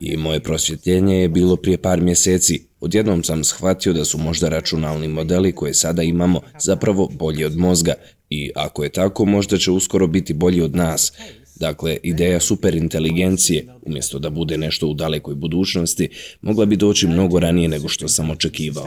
I 0.00 0.16
moje 0.16 0.40
prosvjetljenje 0.40 1.16
je 1.16 1.28
bilo 1.28 1.56
prije 1.56 1.78
par 1.78 2.00
mjeseci. 2.00 2.66
Odjednom 2.86 3.22
sam 3.24 3.44
shvatio 3.44 3.92
da 3.92 4.04
su 4.04 4.18
možda 4.18 4.48
računalni 4.48 5.08
modeli 5.08 5.52
koje 5.52 5.74
sada 5.74 6.02
imamo 6.02 6.40
zapravo 6.60 7.08
bolji 7.12 7.44
od 7.44 7.56
mozga 7.56 7.94
i 8.30 8.50
ako 8.54 8.84
je 8.84 8.90
tako 8.90 9.24
možda 9.24 9.58
će 9.58 9.70
uskoro 9.70 10.06
biti 10.06 10.34
bolji 10.34 10.62
od 10.62 10.76
nas. 10.76 11.12
Dakle, 11.56 11.96
ideja 12.02 12.40
superinteligencije, 12.40 13.66
umjesto 13.82 14.18
da 14.18 14.30
bude 14.30 14.58
nešto 14.58 14.88
u 14.88 14.94
dalekoj 14.94 15.34
budućnosti, 15.34 16.08
mogla 16.42 16.66
bi 16.66 16.76
doći 16.76 17.06
mnogo 17.06 17.40
ranije 17.40 17.68
nego 17.68 17.88
što 17.88 18.08
sam 18.08 18.30
očekivao. 18.30 18.86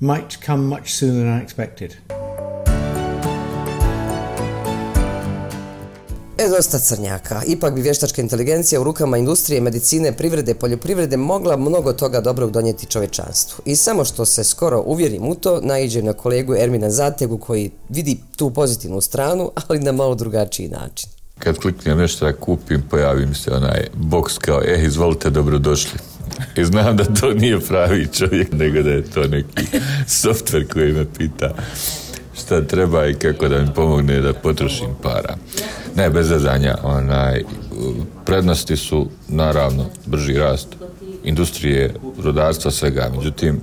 Might 0.00 0.38
come 0.46 0.62
much 0.62 0.88
sooner 0.88 1.24
than 1.24 1.46
expected. 1.46 1.90
E, 6.38 6.48
dosta 6.48 6.78
crnjaka. 6.78 7.42
Ipak 7.46 7.74
bi 7.74 7.82
vještačka 7.82 8.22
inteligencija 8.22 8.80
u 8.80 8.84
rukama 8.84 9.18
industrije, 9.18 9.60
medicine, 9.60 10.12
privrede, 10.12 10.54
poljoprivrede 10.54 11.16
mogla 11.16 11.56
mnogo 11.56 11.92
toga 11.92 12.20
dobrog 12.20 12.50
donijeti 12.50 12.86
čovečanstvu. 12.86 13.62
I 13.64 13.76
samo 13.76 14.04
što 14.04 14.24
se 14.24 14.44
skoro 14.44 14.82
uvjerim 14.86 15.28
u 15.28 15.34
to, 15.34 15.60
naiđem 15.62 16.04
na 16.04 16.12
kolegu 16.12 16.54
Ermina 16.54 16.90
Zategu 16.90 17.38
koji 17.38 17.70
vidi 17.88 18.16
tu 18.36 18.50
pozitivnu 18.50 19.00
stranu, 19.00 19.50
ali 19.68 19.78
na 19.78 19.92
malo 19.92 20.14
drugačiji 20.14 20.68
način. 20.68 21.10
Kad 21.38 21.58
kliknem 21.58 21.98
nešto 21.98 22.24
da 22.24 22.32
kupim, 22.32 22.82
pojavi 22.90 23.26
mi 23.26 23.34
se 23.34 23.50
onaj 23.50 23.86
boks 23.94 24.38
kao, 24.38 24.62
eh, 24.64 24.84
izvolite, 24.84 25.30
dobrodošli. 25.30 25.98
I 26.58 26.64
znam 26.64 26.96
da 26.96 27.04
to 27.04 27.34
nije 27.34 27.60
pravi 27.60 28.08
čovjek, 28.12 28.52
nego 28.52 28.82
da 28.82 28.90
je 28.90 29.10
to 29.10 29.22
neki 29.22 29.66
softver 30.22 30.72
koji 30.72 30.92
me 30.92 31.06
pita 31.18 31.54
šta 32.52 32.66
treba 32.66 33.06
i 33.06 33.14
kako 33.14 33.48
da 33.48 33.58
mi 33.58 33.68
pomogne 33.74 34.20
da 34.20 34.32
potrošim 34.32 34.88
para. 35.02 35.34
Ne, 35.96 36.10
bez 36.10 36.28
zazanja. 36.28 36.76
Onaj, 36.82 37.44
prednosti 38.24 38.76
su 38.76 39.08
naravno 39.28 39.86
brži 40.06 40.34
rast 40.34 40.68
industrije, 41.24 41.94
rodarstva, 42.22 42.70
svega. 42.70 43.10
Međutim, 43.16 43.60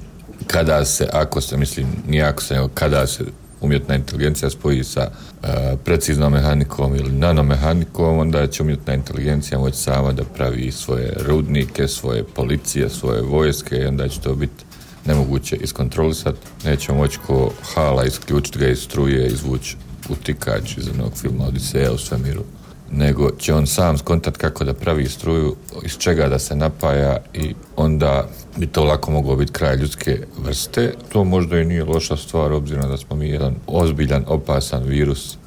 kada 0.47 0.85
se, 0.85 1.07
ako 1.13 1.41
se, 1.41 1.57
mislim, 1.57 1.87
nije 2.07 2.23
ako 2.23 2.43
se, 2.43 2.67
kada 2.73 3.07
se 3.07 3.23
umjetna 3.61 3.95
inteligencija 3.95 4.49
spoji 4.49 4.83
sa 4.83 5.01
e, 5.01 5.75
preciznom 5.85 6.33
mehanikom 6.33 6.95
ili 6.95 7.11
nanomehanikom, 7.11 8.17
onda 8.19 8.47
će 8.47 8.63
umjetna 8.63 8.93
inteligencija 8.93 9.59
moći 9.59 9.77
sama 9.77 10.13
da 10.13 10.23
pravi 10.23 10.71
svoje 10.71 11.13
rudnike, 11.27 11.87
svoje 11.87 12.23
policije, 12.23 12.89
svoje 12.89 13.21
vojske 13.21 13.75
i 13.75 13.85
onda 13.85 14.07
će 14.07 14.21
to 14.21 14.35
biti 14.35 14.68
nemoguće 15.09 15.55
iskontrolisati. 15.55 16.39
Neće 16.65 16.93
moći 16.93 17.19
ko 17.27 17.51
hala 17.73 18.05
isključiti 18.05 18.59
ga 18.59 18.67
iz 18.67 18.79
struje, 18.79 19.27
izvući 19.27 19.75
utikač 20.09 20.77
iz 20.77 20.87
onog 20.87 21.17
filma 21.17 21.45
Odiseja 21.45 21.91
u 21.91 21.97
svemiru 21.97 22.43
nego 22.91 23.31
će 23.31 23.53
on 23.53 23.67
sam 23.67 23.97
skontat 23.97 24.37
kako 24.37 24.63
da 24.63 24.73
pravi 24.73 25.09
struju, 25.09 25.55
iz 25.85 25.97
čega 25.97 26.27
da 26.27 26.39
se 26.39 26.55
napaja 26.55 27.17
i 27.33 27.53
onda 27.75 28.27
bi 28.57 28.67
to 28.67 28.83
lako 28.83 29.11
moglo 29.11 29.35
biti 29.35 29.51
kraj 29.51 29.75
ljudske 29.75 30.19
vrste. 30.37 30.93
To 31.11 31.23
možda 31.23 31.59
i 31.59 31.65
nije 31.65 31.83
loša 31.83 32.17
stvar, 32.17 32.51
obzirom 32.51 32.89
da 32.89 32.97
smo 32.97 33.15
mi 33.15 33.29
jedan 33.29 33.55
ozbiljan, 33.67 34.25
opasan 34.27 34.83
virus. 34.83 35.37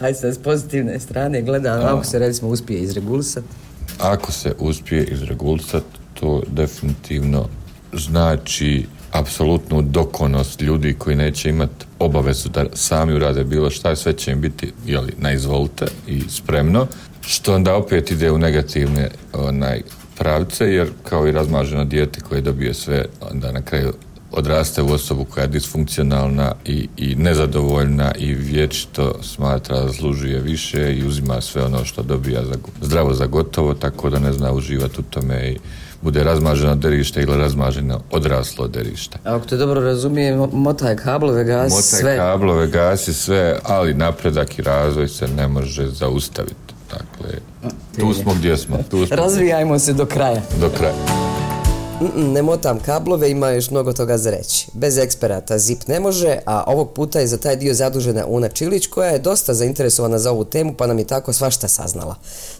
Hajde 0.00 0.18
sad 0.18 0.34
s 0.34 0.38
pozitivne 0.38 1.00
strane 1.00 1.42
gledam, 1.42 1.96
ako 1.96 2.04
se 2.04 2.18
recimo 2.18 2.50
uspije 2.50 2.80
izregulisati. 2.80 3.46
Ako 4.00 4.32
se 4.32 4.54
uspije 4.58 5.04
izregulisati, 5.04 5.86
to 6.14 6.42
definitivno 6.46 7.48
znači 7.92 8.86
apsolutnu 9.12 9.82
dokonost 9.82 10.62
ljudi 10.62 10.94
koji 10.98 11.16
neće 11.16 11.48
imati 11.48 11.86
obavezu 11.98 12.48
da 12.48 12.64
sami 12.72 13.14
urade 13.14 13.44
bilo 13.44 13.70
šta, 13.70 13.96
sve 13.96 14.12
će 14.12 14.32
im 14.32 14.40
biti 14.40 14.72
jeli, 14.86 15.12
na 15.18 15.32
izvolite 15.32 15.86
i 16.06 16.20
spremno, 16.28 16.86
što 17.20 17.54
onda 17.54 17.74
opet 17.74 18.10
ide 18.10 18.30
u 18.30 18.38
negativne 18.38 19.10
onaj, 19.32 19.82
pravce, 20.18 20.64
jer 20.64 20.88
kao 21.02 21.28
i 21.28 21.32
razmaženo 21.32 21.84
dijete 21.84 22.20
koje 22.20 22.40
dobije 22.40 22.74
sve, 22.74 23.04
onda 23.30 23.52
na 23.52 23.62
kraju 23.62 23.92
odraste 24.32 24.82
u 24.82 24.92
osobu 24.92 25.24
koja 25.24 25.42
je 25.42 25.48
disfunkcionalna 25.48 26.52
i, 26.64 26.88
i 26.96 27.14
nezadovoljna 27.14 28.12
i 28.18 28.34
vječito 28.34 29.22
smatra 29.22 29.86
zaslužuje 29.86 30.40
više 30.40 30.94
i 30.94 31.06
uzima 31.06 31.40
sve 31.40 31.64
ono 31.64 31.84
što 31.84 32.02
dobija 32.02 32.44
za, 32.44 32.54
zdravo 32.80 33.14
za 33.14 33.26
gotovo, 33.26 33.74
tako 33.74 34.10
da 34.10 34.18
ne 34.18 34.32
zna 34.32 34.52
uživati 34.52 35.00
u 35.00 35.02
tome 35.02 35.50
i 35.50 35.58
bude 36.02 36.24
razmaženo 36.24 36.74
derište 36.74 37.22
ili 37.22 37.36
razmaženo 37.36 38.00
odraslo 38.10 38.68
derište. 38.68 39.18
Ako 39.24 39.46
te 39.46 39.56
dobro 39.56 39.80
razumijem, 39.80 40.48
motaj 40.52 40.96
kablove, 40.96 41.44
gasi 41.44 41.74
motaj 41.74 42.00
sve. 42.00 42.16
kablove, 42.16 42.66
gasi 42.66 43.14
sve, 43.14 43.58
ali 43.62 43.94
napredak 43.94 44.58
i 44.58 44.62
razvoj 44.62 45.08
se 45.08 45.28
ne 45.28 45.48
može 45.48 45.88
zaustaviti. 45.88 46.74
Dakle, 46.90 47.38
tu 48.00 48.14
smo 48.14 48.34
gdje 48.34 48.56
smo. 48.56 48.78
Tu 48.90 49.06
smo 49.06 49.16
Razvijajmo 49.16 49.78
se 49.78 49.92
do 49.92 50.06
kraja. 50.06 50.42
Do 50.60 50.70
kraja 50.78 51.35
ne 52.16 52.42
motam 52.42 52.78
kablove, 52.80 53.30
ima 53.30 53.50
još 53.50 53.70
mnogo 53.70 53.92
toga 53.92 54.18
za 54.18 54.30
reći. 54.30 54.66
Bez 54.72 54.98
eksperata 54.98 55.58
ZIP 55.58 55.86
ne 55.86 56.00
može, 56.00 56.38
a 56.46 56.64
ovog 56.66 56.92
puta 56.92 57.20
je 57.20 57.26
za 57.26 57.36
taj 57.36 57.56
dio 57.56 57.74
zadužena 57.74 58.26
Una 58.26 58.48
Čilić 58.48 58.86
koja 58.86 59.10
je 59.10 59.18
dosta 59.18 59.54
zainteresovana 59.54 60.18
za 60.18 60.30
ovu 60.30 60.44
temu 60.44 60.74
pa 60.74 60.86
nam 60.86 60.98
je 60.98 61.04
tako 61.04 61.32
svašta 61.32 61.68
saznala. 61.68 62.14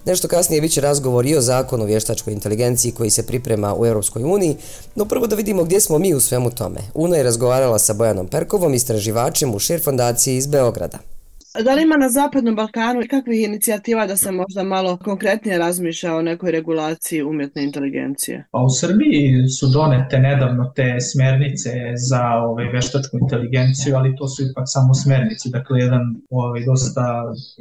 Nešto 0.05 0.29
kasnije 0.29 0.61
bit 0.61 0.73
će 0.73 0.81
razgovor 0.81 1.27
i 1.27 1.37
o 1.37 1.41
zakonu 1.41 1.85
o 1.85 1.87
vještačkoj 1.87 2.33
inteligenciji 2.33 2.93
koji 2.93 3.11
se 3.11 3.27
priprema 3.27 3.75
u 3.75 3.87
Europskoj 3.87 4.25
uniji, 4.25 4.57
no 4.95 5.05
prvo 5.05 5.27
da 5.27 5.37
vidimo 5.37 5.65
gdje 5.65 5.81
smo 5.81 5.99
mi 5.99 6.15
u 6.15 6.21
svemu 6.21 6.51
tome. 6.51 6.81
Una 6.95 7.17
je 7.17 7.23
razgovarala 7.23 7.79
sa 7.79 7.93
Bojanom 7.93 8.27
Perkovom, 8.27 8.75
istraživačem 8.75 9.55
u 9.55 9.59
Šir 9.59 9.85
fondaciji 9.85 10.37
iz 10.37 10.47
Beograda. 10.47 11.16
Da 11.65 11.75
li 11.75 11.83
ima 11.83 11.97
na 11.97 12.09
Zapadnom 12.09 12.57
Balkanu 12.57 13.01
kakvih 13.11 13.45
inicijativa 13.45 14.07
da 14.07 14.17
se 14.17 14.33
možda 14.33 14.63
malo 14.63 14.97
konkretnije 14.97 15.59
razmišlja 15.59 16.15
o 16.15 16.23
nekoj 16.23 16.51
regulaciji 16.51 17.23
umjetne 17.23 17.65
inteligencije? 17.65 18.47
Pa 18.51 18.59
u 18.59 18.71
Srbiji 18.71 19.49
su 19.49 19.67
donete 19.67 20.19
nedavno 20.19 20.73
te 20.77 21.01
smernice 21.01 21.71
za 22.09 22.23
ovaj, 22.49 22.65
veštačku 22.73 23.19
inteligenciju, 23.23 23.97
ali 23.97 24.17
to 24.17 24.29
su 24.29 24.43
ipak 24.51 24.65
samo 24.67 24.95
smernice, 24.95 25.49
dakle 25.57 25.81
jedan 25.81 26.05
ovaj, 26.31 26.65
dosta 26.65 27.05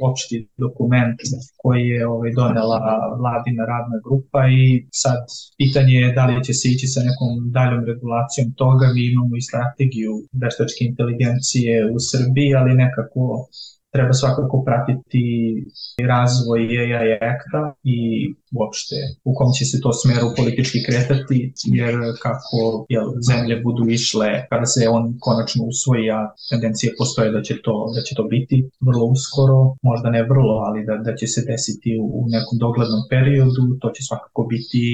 opšti 0.08 0.48
dokument 0.56 1.18
koji 1.56 1.84
je 1.88 2.06
ovaj, 2.08 2.30
donela 2.32 2.80
vladina 3.20 3.64
radna 3.72 3.98
grupa 4.04 4.40
i 4.60 4.86
sad 4.92 5.20
pitanje 5.58 5.94
je 5.94 6.12
da 6.12 6.26
li 6.26 6.44
će 6.44 6.52
se 6.52 6.68
ići 6.68 6.86
sa 6.86 7.00
nekom 7.08 7.30
daljom 7.56 7.84
regulacijom 7.84 8.48
toga, 8.62 8.86
mi 8.94 9.02
imamo 9.12 9.36
i 9.36 9.46
strategiju 9.48 10.12
veštačke 10.42 10.80
inteligencije 10.90 11.72
u 11.94 11.96
Srbiji, 12.10 12.54
ali 12.54 12.80
nekako 12.84 13.48
treba 13.96 14.12
svakako 14.12 14.56
pratiti 14.66 15.24
razvoj 16.12 16.60
AI 16.82 17.10
akta 17.34 17.62
i 17.84 17.98
uopšte 18.58 18.96
u 19.28 19.30
kom 19.38 19.50
će 19.58 19.64
se 19.70 19.76
to 19.84 19.90
smeru 19.92 20.28
politički 20.36 20.78
kretati, 20.86 21.38
jer 21.78 21.94
kako 22.24 22.86
jel, 22.88 23.06
zemlje 23.28 23.56
budu 23.66 23.82
išle 23.98 24.28
kada 24.50 24.66
se 24.66 24.88
on 24.96 25.04
konačno 25.26 25.62
usvoji, 25.72 26.10
a 26.10 26.20
tendencije 26.50 26.94
postoje 26.98 27.28
da 27.36 27.40
će 27.42 27.54
to, 27.66 27.74
da 27.94 28.00
će 28.06 28.12
to 28.18 28.24
biti 28.34 28.56
vrlo 28.88 29.04
uskoro, 29.14 29.58
možda 29.82 30.08
ne 30.16 30.22
vrlo, 30.30 30.54
ali 30.66 30.80
da, 30.88 30.94
da 31.06 31.12
će 31.18 31.26
se 31.26 31.40
desiti 31.50 31.90
u, 32.02 32.24
nekom 32.34 32.56
doglednom 32.64 33.02
periodu, 33.10 33.64
to 33.80 33.90
će 33.94 34.02
svakako 34.02 34.42
biti 34.52 34.84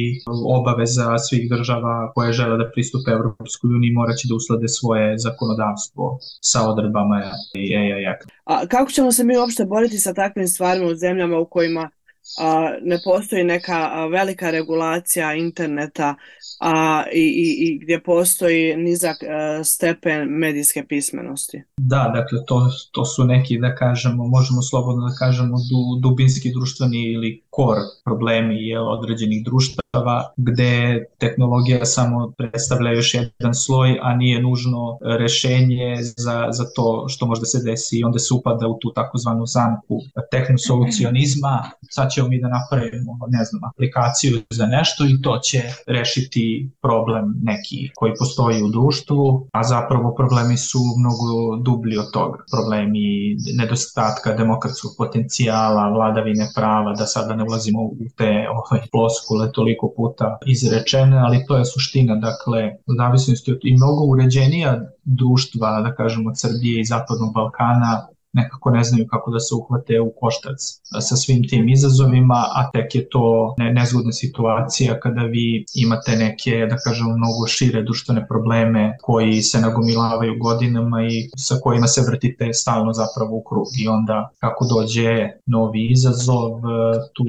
obaveza 0.58 1.18
svih 1.18 1.44
država 1.54 2.12
koje 2.14 2.32
žele 2.32 2.56
da 2.62 2.70
pristupe 2.74 3.10
Evropskoj 3.10 3.68
uniji, 3.76 3.98
moraće 4.00 4.28
da 4.28 4.34
uslede 4.34 4.68
svoje 4.68 5.18
zakonodavstvo 5.18 6.04
sa 6.50 6.60
odredbama 6.70 7.18
AI 7.56 8.06
akta. 8.14 8.32
A 8.44 8.66
kako 8.66 8.90
ćemo 8.90 9.12
se 9.12 9.24
mi 9.24 9.36
uopšte 9.36 9.64
boriti 9.64 9.98
sa 9.98 10.14
takvim 10.14 10.48
stvarima 10.48 10.86
u 10.86 10.94
zemljama 10.94 11.38
u 11.38 11.46
kojima 11.46 11.90
a, 12.38 12.76
ne 12.82 12.98
postoji 13.04 13.44
neka 13.44 14.06
velika 14.06 14.50
regulacija 14.50 15.34
interneta 15.34 16.14
a, 16.60 17.04
i, 17.12 17.20
i, 17.20 17.66
i 17.66 17.78
gdje 17.78 18.02
postoji 18.02 18.76
nizak 18.76 19.16
a, 19.22 19.64
stepen 19.64 20.28
medijske 20.28 20.84
pismenosti. 20.88 21.62
Da, 21.76 22.12
dakle 22.14 22.38
to, 22.46 22.70
to 22.92 23.04
su 23.04 23.24
neki 23.24 23.58
da 23.58 23.74
kažemo, 23.74 24.26
možemo 24.26 24.62
slobodno 24.62 25.08
da 25.08 25.14
kažemo 25.14 25.56
du, 25.56 26.08
dubinski 26.08 26.52
društveni 26.52 27.12
ili 27.12 27.42
kor 27.50 27.76
problemi 28.04 28.68
jel, 28.68 28.88
određenih 28.88 29.44
društava 29.44 29.81
gde 30.36 31.04
tehnologija 31.18 31.84
samo 31.84 32.32
predstavlja 32.38 32.92
još 32.92 33.14
jedan 33.14 33.54
sloj, 33.54 33.98
a 34.02 34.16
nije 34.16 34.42
nužno 34.42 34.98
rešenje 35.18 35.96
za, 36.02 36.48
za 36.50 36.64
to 36.76 37.04
što 37.08 37.26
možda 37.26 37.46
se 37.46 37.62
desi 37.64 37.98
i 37.98 38.04
onda 38.04 38.18
se 38.18 38.34
upada 38.34 38.68
u 38.68 38.78
tu 38.78 38.92
takozvanu 38.94 39.46
zamku 39.46 40.00
tehnosolucionizma. 40.30 41.70
Sad 41.90 42.10
ćemo 42.10 42.28
mi 42.28 42.40
da 42.40 42.48
napravimo, 42.48 43.18
ne 43.28 43.44
znam, 43.44 43.64
aplikaciju 43.70 44.40
za 44.50 44.66
nešto 44.66 45.04
i 45.04 45.22
to 45.22 45.38
će 45.38 45.62
rešiti 45.86 46.70
problem 46.82 47.24
neki 47.42 47.90
koji 47.94 48.12
postoji 48.18 48.62
u 48.62 48.68
društvu, 48.68 49.48
a 49.52 49.62
zapravo 49.62 50.14
problemi 50.14 50.56
su 50.56 50.78
mnogo 50.98 51.56
dublji 51.62 51.98
od 51.98 52.10
toga. 52.12 52.38
Problemi 52.52 53.36
nedostatka 53.58 54.32
demokratskog 54.32 54.90
potencijala, 54.98 55.90
vladavine 55.90 56.48
prava, 56.56 56.94
da 56.94 57.06
sada 57.06 57.34
ne 57.34 57.44
ulazimo 57.44 57.82
u 57.82 57.96
te 58.16 58.46
ovaj, 58.50 58.82
ploskule 58.92 59.52
toliko 59.52 59.81
puta 59.96 60.38
izrečene, 60.46 61.18
ali 61.18 61.44
to 61.48 61.56
je 61.56 61.64
suština, 61.64 62.16
dakle, 62.16 62.76
u 62.86 62.94
zavisnosti 62.96 63.58
i 63.62 63.76
mnogo 63.76 64.04
uređenija 64.04 64.80
društva, 65.04 65.80
da 65.80 65.94
kažemo, 65.94 66.34
Srbije 66.34 66.80
i 66.80 66.84
Zapadnog 66.84 67.34
Balkana, 67.34 68.06
nekako 68.32 68.70
ne 68.70 68.84
znaju 68.84 69.06
kako 69.10 69.30
da 69.30 69.40
se 69.40 69.54
uhvate 69.54 70.00
u 70.00 70.12
koštac 70.20 70.58
sa 71.00 71.16
svim 71.16 71.48
tim 71.48 71.68
izazovima, 71.68 72.44
a 72.54 72.70
tek 72.70 72.94
je 72.94 73.08
to 73.08 73.54
ne, 73.58 73.72
nezgodna 73.72 74.12
situacija 74.12 75.00
kada 75.00 75.22
vi 75.22 75.64
imate 75.74 76.16
neke, 76.16 76.66
da 76.70 76.76
kažem, 76.76 77.06
mnogo 77.06 77.46
šire 77.46 77.82
društvene 77.82 78.26
probleme 78.28 78.96
koji 79.02 79.42
se 79.42 79.60
nagomilavaju 79.60 80.38
godinama 80.38 81.02
i 81.02 81.30
sa 81.36 81.54
kojima 81.62 81.86
se 81.86 82.00
vrtite 82.10 82.52
stalno 82.52 82.92
zapravo 82.92 83.36
u 83.36 83.42
krug 83.42 83.66
i 83.84 83.88
onda 83.88 84.30
kako 84.40 84.66
dođe 84.74 85.28
novi 85.46 85.86
izazov, 85.90 86.60
tu 87.14 87.24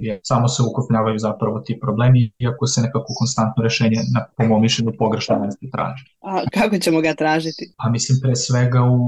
je, 0.00 0.20
samo 0.22 0.48
se 0.48 0.62
ukupnjavaju 0.62 1.18
zapravo 1.18 1.60
ti 1.60 1.78
problemi, 1.80 2.30
iako 2.38 2.66
se 2.66 2.80
nekako 2.80 3.14
konstantno 3.18 3.62
rešenje 3.62 4.00
na, 4.14 4.26
po 4.36 4.44
mom 4.44 4.62
mišljenju 4.62 4.92
pogrešno 4.98 5.48
traži. 5.72 6.04
A 6.20 6.42
kako 6.54 6.78
ćemo 6.78 7.00
ga 7.00 7.14
tražiti? 7.14 7.72
Pa 7.76 7.90
mislim 7.90 8.18
pre 8.22 8.36
svega 8.36 8.82
u, 8.82 8.98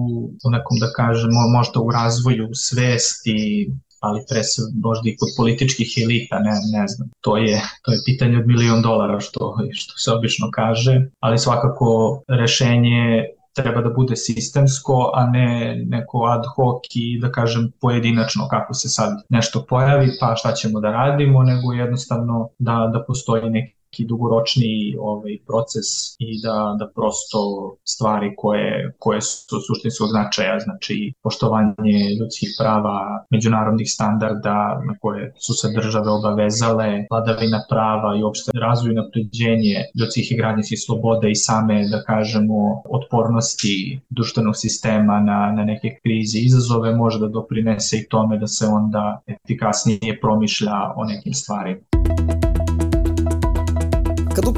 u 0.44 0.50
nekom 0.50 0.76
da 0.80 0.92
kažemo 0.92 1.40
možda 1.56 1.80
u 1.80 1.90
razvoju 1.90 2.48
svesti, 2.54 3.70
ali 4.00 4.20
pre 4.28 4.42
se 4.42 4.62
možda 4.82 5.10
i 5.10 5.16
kod 5.16 5.28
političkih 5.36 5.88
elita, 6.02 6.38
ne, 6.38 6.50
ne 6.50 6.88
znam. 6.88 7.08
To 7.20 7.36
je, 7.36 7.62
to 7.82 7.92
je 7.92 7.98
pitanje 8.06 8.38
od 8.38 8.46
milion 8.46 8.82
dolara 8.82 9.20
što, 9.20 9.56
što 9.72 9.98
se 9.98 10.12
obično 10.12 10.50
kaže, 10.50 11.10
ali 11.20 11.38
svakako 11.38 12.22
rešenje 12.28 13.24
treba 13.54 13.82
da 13.82 13.90
bude 13.90 14.16
sistemsko, 14.16 15.10
a 15.14 15.26
ne 15.26 15.76
neko 15.86 16.24
ad 16.24 16.44
hoc 16.54 16.82
i 16.94 17.20
da 17.20 17.32
kažem 17.32 17.72
pojedinačno 17.80 18.48
kako 18.48 18.74
se 18.74 18.88
sad 18.88 19.22
nešto 19.28 19.64
pojavi, 19.68 20.10
pa 20.20 20.34
šta 20.36 20.52
ćemo 20.52 20.80
da 20.80 20.90
radimo, 20.90 21.42
nego 21.42 21.72
jednostavno 21.72 22.48
da, 22.58 22.90
da 22.92 23.04
postoji 23.06 23.50
neki 23.50 23.79
neki 23.90 24.04
dugoročni 24.04 24.96
ovaj 25.00 25.38
proces 25.46 25.86
i 26.18 26.40
da, 26.42 26.76
da 26.78 26.86
prosto 26.94 27.40
stvari 27.84 28.34
koje, 28.36 28.94
koje 28.98 29.20
su 29.20 29.56
suštinskog 29.66 30.08
značaja, 30.08 30.60
znači 30.60 31.12
poštovanje 31.22 31.98
ljudskih 32.20 32.48
prava, 32.58 33.26
međunarodnih 33.30 33.88
standarda 33.90 34.82
na 34.88 34.94
koje 35.00 35.32
su 35.38 35.54
se 35.54 35.68
države 35.74 36.10
obavezale, 36.10 37.06
vladavina 37.10 37.60
prava 37.68 38.18
i 38.18 38.22
opšte 38.22 38.50
razvoj 38.54 38.92
i 38.92 38.94
napređenje 38.94 39.76
ljudskih 40.00 40.32
i 40.32 40.36
građanskih 40.36 40.78
sloboda 40.86 41.28
i 41.28 41.34
same, 41.34 41.88
da 41.88 42.02
kažemo, 42.02 42.82
otpornosti 42.84 44.00
društvenog 44.10 44.56
sistema 44.56 45.20
na, 45.20 45.52
na 45.56 45.64
neke 45.64 45.88
krize 46.02 46.38
izazove 46.38 46.96
može 46.96 47.18
da 47.18 47.28
doprinese 47.28 47.96
i 47.96 48.08
tome 48.08 48.38
da 48.38 48.46
se 48.46 48.66
onda 48.66 49.20
efikasnije 49.26 50.20
promišlja 50.20 50.78
o 50.96 51.04
nekim 51.04 51.34
stvarima. 51.34 51.80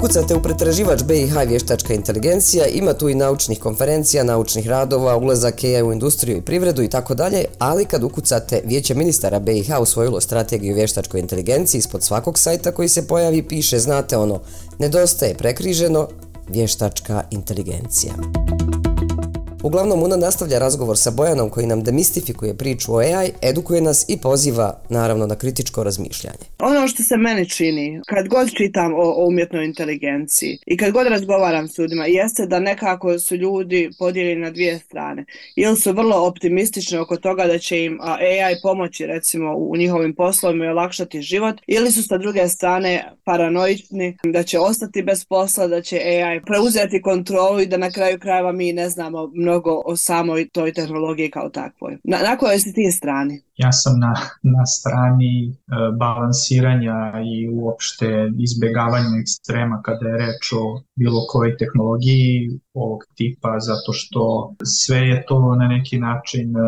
Ukucate 0.03 0.35
u 0.35 0.43
pretraživač 0.43 1.03
BiH 1.03 1.35
vještačka 1.47 1.95
inteligencija, 1.95 2.67
ima 2.67 2.93
tu 2.93 3.09
i 3.09 3.15
naučnih 3.15 3.59
konferencija, 3.59 4.25
naučnih 4.25 4.69
radova, 4.69 5.17
ulazak 5.17 5.65
AI 5.65 5.83
u 5.83 5.93
industriju 5.93 6.37
i 6.37 6.41
privredu 6.41 6.83
i 6.83 6.89
tako 6.89 7.15
dalje, 7.15 7.45
ali 7.59 7.85
kad 7.85 8.03
ukucate 8.05 8.63
Vijeće 8.65 8.95
ministara 8.95 9.39
BiH 9.39 9.71
usvojilo 9.81 10.21
strategiju 10.21 10.75
vještačkoj 10.75 11.21
inteligenciji 11.21 11.79
ispod 11.79 12.03
svakog 12.03 12.39
sajta 12.39 12.73
koji 12.73 12.89
se 12.89 13.07
pojavi 13.07 13.43
piše, 13.43 13.79
znate 13.79 14.17
ono, 14.17 14.41
nedostaje 14.79 15.35
prekriženo, 15.35 16.09
vještačka 16.49 17.23
inteligencija. 17.31 18.13
Uglavnom, 19.63 20.03
Una 20.03 20.17
nastavlja 20.17 20.59
razgovor 20.59 20.99
sa 20.99 21.11
Bojanom 21.11 21.51
koji 21.51 21.67
nam 21.67 21.83
demistifikuje 21.83 22.55
priču 22.55 22.95
o 22.95 22.99
AI, 22.99 23.31
edukuje 23.43 23.81
nas 23.81 24.05
i 24.09 24.17
poziva, 24.17 24.81
naravno, 24.89 25.27
na 25.27 25.37
kritičko 25.37 25.85
razmišljanje. 25.85 26.45
Ono 26.59 26.89
što 26.89 27.03
se 27.03 27.17
meni 27.17 27.49
čini, 27.49 28.01
kad 28.07 28.29
god 28.29 28.51
čitam 28.57 28.95
o, 28.95 29.03
o 29.03 29.27
umjetnoj 29.29 29.65
inteligenciji 29.65 30.59
i 30.67 30.77
kad 30.77 30.93
god 30.93 31.07
razgovaram 31.07 31.69
s 31.69 31.79
ljudima, 31.79 32.07
jeste 32.07 32.47
da 32.47 32.61
nekako 32.61 33.19
su 33.19 33.37
ljudi 33.37 33.91
podijeljeni 33.99 34.41
na 34.41 34.51
dvije 34.51 34.79
strane. 34.79 35.25
Ili 35.57 35.77
su 35.77 35.93
vrlo 35.93 36.27
optimistični 36.27 36.99
oko 36.99 37.17
toga 37.17 37.47
da 37.47 37.59
će 37.59 37.85
im 37.85 37.99
AI 38.01 38.55
pomoći, 38.63 39.07
recimo, 39.07 39.57
u 39.57 39.77
njihovim 39.77 40.15
poslovima 40.15 40.65
i 40.65 40.69
olakšati 40.69 41.23
život, 41.23 41.57
ili 41.67 41.93
su 41.93 42.03
sa 42.03 42.19
druge 42.19 42.49
strane 42.49 43.13
paranoični 43.25 44.17
da 44.25 44.43
će 44.43 44.59
ostati 44.59 45.03
bez 45.03 45.25
posla, 45.25 45.67
da 45.67 45.83
će 45.83 45.97
AI 45.97 46.41
preuzeti 46.41 47.03
kontrolu 47.03 47.61
i 47.61 47.67
da 47.67 47.77
na 47.77 47.91
kraju 47.91 48.19
krajeva 48.19 48.53
mi 48.53 48.73
ne 48.73 48.89
znamo 48.89 49.31
mnogo 49.35 49.52
mnogo 49.53 49.83
o 49.85 49.97
samoj 49.97 50.49
toj 50.49 50.73
tehnologiji 50.73 51.31
kao 51.31 51.49
takvoj. 51.49 51.99
Na, 52.05 52.19
na 52.19 52.37
kojoj 52.37 52.59
si 52.59 52.73
ti 52.73 52.93
strani? 52.93 53.43
Ja 53.63 53.73
sam 53.73 53.99
na, 54.01 54.13
na 54.43 54.67
strani 54.67 55.35
e, 55.49 55.53
balansiranja 55.99 56.99
i 57.35 57.49
uopšte 57.49 58.33
izbjegavanja 58.39 59.21
ekstrema 59.21 59.83
kada 59.83 60.09
je 60.09 60.19
reč 60.19 60.53
o 60.53 60.65
bilo 60.95 61.21
kojoj 61.29 61.57
tehnologiji 61.57 62.61
ovog 62.75 63.01
tipa, 63.15 63.61
zato 63.61 63.93
što 63.93 64.55
sve 64.65 64.99
je 64.99 65.25
to 65.29 65.55
na 65.55 65.67
neki 65.69 65.99
način 65.99 66.57
e, 66.57 66.61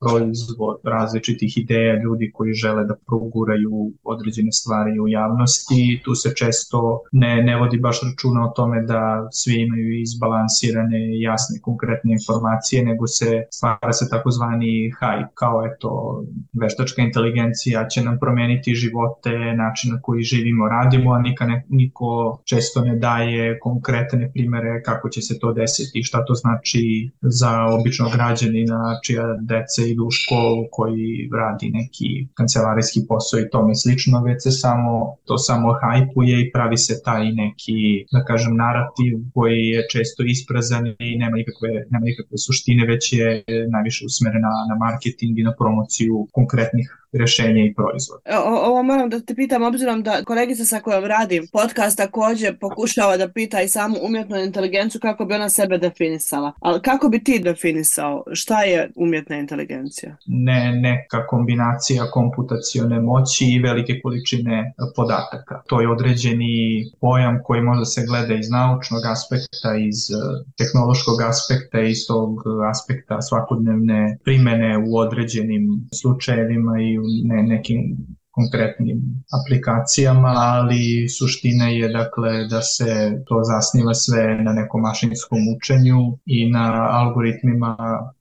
proizvod 0.00 0.76
različitih 0.84 1.58
ideja 1.58 2.02
ljudi 2.02 2.30
koji 2.34 2.52
žele 2.52 2.84
da 2.84 2.94
proguraju 3.06 3.92
određene 4.04 4.52
stvari 4.52 5.00
u 5.00 5.08
javnosti. 5.08 6.00
Tu 6.04 6.14
se 6.14 6.34
često 6.36 7.00
ne, 7.12 7.42
ne 7.42 7.56
vodi 7.56 7.78
baš 7.78 8.00
računa 8.02 8.46
o 8.46 8.52
tome 8.56 8.82
da 8.82 9.28
svi 9.32 9.54
imaju 9.66 10.00
izbalansirane, 10.00 11.20
jasne, 11.20 11.60
konkretne 11.62 12.12
informacije, 12.12 12.84
nego 12.84 13.06
se 13.06 13.42
stvara 13.50 13.92
se 13.92 14.08
takozvani 14.10 14.92
hype, 15.00 15.32
kao 15.34 15.66
eto 15.66 16.22
veštačka 16.52 17.02
inteligencija 17.02 17.88
će 17.88 18.02
nam 18.02 18.18
promeniti 18.20 18.74
živote, 18.74 19.30
način 19.56 19.92
na 19.92 20.00
koji 20.02 20.22
živimo, 20.22 20.68
radimo, 20.68 21.12
a 21.12 21.18
nika 21.18 21.46
ne, 21.46 21.64
niko 21.68 22.38
često 22.44 22.80
ne 22.84 22.96
daje 22.96 23.58
konkretne 23.58 24.30
primere 24.32 24.82
kako 24.82 25.08
će 25.08 25.22
se 25.22 25.38
to 25.38 25.52
desiti, 25.52 26.02
šta 26.02 26.24
to 26.24 26.34
znači 26.34 27.10
za 27.20 27.66
običnog 27.80 28.12
građanina 28.12 28.98
čija 29.04 29.24
deca 29.40 29.82
idu 29.86 30.04
u 30.04 30.10
školu 30.10 30.64
koji 30.70 31.28
radi 31.32 31.70
neki 31.70 32.28
kancelarijski 32.34 33.00
posao 33.08 33.40
i 33.40 33.50
tome 33.50 33.74
slično, 33.74 34.22
već 34.22 34.42
se 34.42 34.50
samo, 34.50 35.16
to 35.24 35.38
samo 35.38 35.74
hajpuje 35.80 36.40
i 36.40 36.50
pravi 36.52 36.76
se 36.76 36.94
taj 37.04 37.32
neki, 37.32 38.06
da 38.12 38.24
kažem, 38.24 38.56
narativ 38.56 39.12
koji 39.34 39.60
je 39.74 39.86
često 39.92 40.22
isprazan 40.22 40.86
i 40.86 41.18
nema 41.18 41.36
nikakve, 41.36 41.68
nema 41.90 42.04
nikakve 42.04 42.38
suštine, 42.38 42.86
već 42.86 43.12
je 43.12 43.44
najviše 43.74 44.04
usmerena 44.06 44.52
na 44.70 44.76
marketing 44.86 45.38
i 45.38 45.42
na 45.42 45.54
promociju 45.58 46.15
конкретних 46.24 47.05
rešenja 47.18 47.64
i 47.64 47.74
proizvoda. 47.74 48.22
O, 48.44 48.70
ovo 48.70 48.82
moram 48.82 49.10
da 49.10 49.20
te 49.20 49.34
pitam, 49.34 49.62
obzirom 49.62 50.02
da 50.02 50.24
kolegica 50.24 50.64
sa 50.64 50.80
kojom 50.80 51.04
radim 51.04 51.48
podcast 51.52 51.96
također 51.96 52.58
pokušava 52.58 53.16
da 53.16 53.28
pita 53.28 53.62
i 53.62 53.68
samu 53.68 53.96
umjetnu 54.02 54.36
inteligenciju 54.36 55.00
kako 55.00 55.24
bi 55.24 55.34
ona 55.34 55.48
sebe 55.48 55.78
definisala. 55.78 56.52
Ali 56.60 56.82
kako 56.82 57.08
bi 57.08 57.24
ti 57.24 57.38
definisao 57.38 58.24
šta 58.32 58.62
je 58.62 58.90
umjetna 58.96 59.36
inteligencija? 59.36 60.16
Ne, 60.26 60.72
neka 60.80 61.26
kombinacija 61.26 62.10
komputacione 62.10 63.00
moći 63.00 63.44
i 63.44 63.58
velike 63.58 64.00
količine 64.02 64.74
podataka. 64.96 65.62
To 65.66 65.80
je 65.80 65.90
određeni 65.90 66.84
pojam 67.00 67.40
koji 67.44 67.62
možda 67.62 67.84
se 67.84 68.04
gleda 68.08 68.34
iz 68.34 68.50
naučnog 68.50 69.02
aspekta, 69.14 69.70
iz 69.88 69.98
eh, 70.10 70.16
tehnološkog 70.58 71.20
aspekta, 71.30 71.80
iz 71.80 71.98
tog 72.08 72.30
aspekta 72.70 73.22
svakodnevne 73.22 74.18
primene 74.24 74.78
u 74.88 74.96
određenim 74.96 75.64
slučajevima 76.00 76.74
i 76.80 76.98
u 76.98 77.05
ne, 77.24 77.42
nekim 77.42 77.96
konkretnim 78.30 78.98
aplikacijama, 79.38 80.32
ali 80.36 81.08
suština 81.08 81.68
je 81.68 81.88
dakle 81.88 82.44
da 82.50 82.62
se 82.62 83.22
to 83.26 83.40
zasniva 83.44 83.94
sve 83.94 84.42
na 84.42 84.52
nekom 84.52 84.80
mašinskom 84.80 85.38
učenju 85.56 86.18
i 86.26 86.50
na 86.50 86.88
algoritmima 86.90 87.76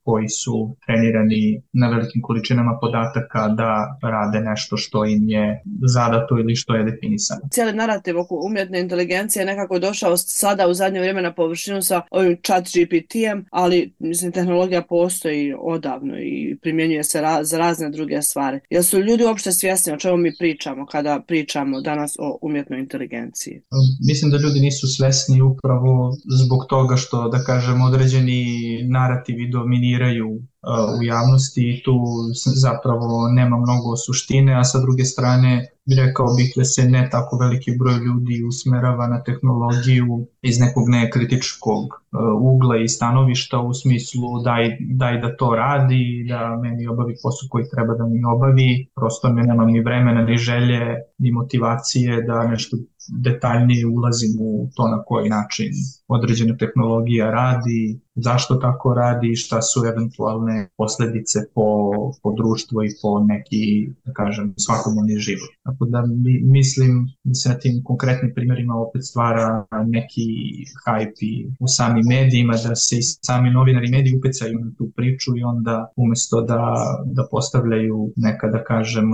koji 0.05 0.29
su 0.29 0.75
trenirani 0.85 1.61
na 1.73 1.89
velikim 1.89 2.21
količinama 2.21 2.77
podataka 2.81 3.47
da 3.47 3.97
rade 4.01 4.39
nešto 4.39 4.77
što 4.77 5.05
im 5.05 5.29
je 5.29 5.61
zadato 5.93 6.39
ili 6.39 6.55
što 6.55 6.75
je 6.75 6.83
definisano. 6.83 7.41
Cijeli 7.51 7.73
narativ 7.73 8.19
oko 8.19 8.41
umjetne 8.47 8.79
inteligencije 8.79 9.41
je 9.41 9.45
nekako 9.45 9.79
došao 9.79 10.17
sada 10.17 10.67
u 10.67 10.73
zadnje 10.73 10.99
vrijeme 10.99 11.21
na 11.21 11.33
površinu 11.33 11.81
sa 11.81 12.01
ovim 12.11 12.37
chat 12.45 12.63
GPT-em, 12.63 13.45
ali 13.51 13.93
mislim 13.99 14.31
tehnologija 14.31 14.81
postoji 14.81 15.53
odavno 15.59 16.13
i 16.19 16.57
primjenjuje 16.61 17.03
se 17.03 17.21
ra 17.21 17.43
za 17.43 17.57
razne 17.57 17.89
druge 17.89 18.21
stvari. 18.21 18.59
Jel 18.69 18.83
su 18.83 18.99
ljudi 18.99 19.23
uopšte 19.23 19.51
svjesni 19.51 19.93
o 19.93 19.97
čemu 19.97 20.17
mi 20.17 20.31
pričamo 20.39 20.85
kada 20.85 21.23
pričamo 21.27 21.81
danas 21.81 22.15
o 22.19 22.39
umjetnoj 22.41 22.79
inteligenciji? 22.79 23.61
Mislim 24.07 24.31
da 24.31 24.37
ljudi 24.37 24.59
nisu 24.59 24.87
svjesni 24.87 25.41
upravo 25.41 26.11
zbog 26.45 26.65
toga 26.69 26.95
što, 26.95 27.29
da 27.29 27.43
kažem, 27.43 27.81
određeni 27.81 28.45
narativi 28.89 29.49
dominiraju 29.51 29.94
dominiraju 29.95 30.41
u 30.99 31.03
javnosti 31.03 31.62
i 31.62 31.84
tu 31.84 31.95
zapravo 32.55 33.29
nema 33.29 33.58
mnogo 33.58 33.95
suštine, 33.95 34.53
a 34.60 34.63
sa 34.63 34.79
druge 34.79 35.03
strane 35.03 35.67
rekao 35.97 36.36
bih 36.38 36.53
da 36.55 36.63
se 36.63 36.84
ne 36.89 37.10
tako 37.12 37.38
veliki 37.38 37.71
broj 37.79 37.97
ljudi 38.05 38.43
usmerava 38.47 39.08
na 39.08 39.23
tehnologiju 39.23 40.27
iz 40.41 40.60
nekog 40.60 40.89
nekritičkog 40.89 41.86
ugla 42.41 42.77
i 42.77 42.88
stanovišta 42.88 43.60
u 43.60 43.73
smislu 43.73 44.41
daj, 44.43 44.77
daj 44.79 45.21
da 45.21 45.36
to 45.38 45.49
radi, 45.55 46.25
da 46.29 46.60
meni 46.63 46.88
obavi 46.88 47.15
posao 47.23 47.47
koji 47.49 47.69
treba 47.69 47.93
da 47.93 48.05
mi 48.05 48.25
obavi, 48.25 48.88
prosto 48.95 49.29
ne 49.29 49.43
nemam 49.43 49.67
ni 49.67 49.81
vremena, 49.81 50.21
ni 50.21 50.38
želje, 50.38 50.81
ni 51.17 51.31
motivacije 51.31 52.21
da 52.21 52.47
nešto 52.47 52.77
detaljnije 53.10 53.88
ulazim 53.88 54.31
u 54.39 54.69
to 54.75 54.88
na 54.88 55.03
koji 55.03 55.29
način 55.29 55.71
određena 56.07 56.57
tehnologija 56.57 57.31
radi, 57.31 57.99
zašto 58.15 58.55
tako 58.55 58.93
radi 58.93 59.31
i 59.31 59.35
šta 59.35 59.61
su 59.61 59.85
eventualne 59.85 60.69
posljedice 60.77 61.39
po, 61.55 61.91
po 62.23 62.33
društvo 62.33 62.83
i 62.83 62.89
po 63.01 63.19
neki, 63.19 63.89
da 64.05 64.13
kažem, 64.13 64.53
svakodnevni 64.57 65.17
život. 65.17 65.49
Tako 65.63 65.85
da 65.85 66.01
mi, 66.01 66.41
mislim 66.43 67.07
da 67.23 67.33
se 67.33 67.49
na 67.49 67.55
tim 67.55 67.81
konkretnim 67.83 68.31
primjerima 68.35 68.75
opet 68.75 69.05
stvara 69.05 69.65
neki 69.87 70.27
hype 70.85 71.51
u 71.59 71.67
samim 71.67 72.05
medijima, 72.07 72.53
da 72.67 72.75
se 72.75 72.95
i 72.97 73.01
sami 73.01 73.49
novinari 73.49 73.87
i 73.87 73.91
mediji 73.91 74.17
upecaju 74.17 74.59
na 74.59 74.71
tu 74.77 74.91
priču 74.95 75.37
i 75.37 75.43
onda 75.43 75.91
umjesto 75.95 76.41
da, 76.41 76.61
da 77.05 77.27
postavljaju 77.31 78.11
neka, 78.15 78.47
da 78.47 78.63
kažem, 78.63 79.09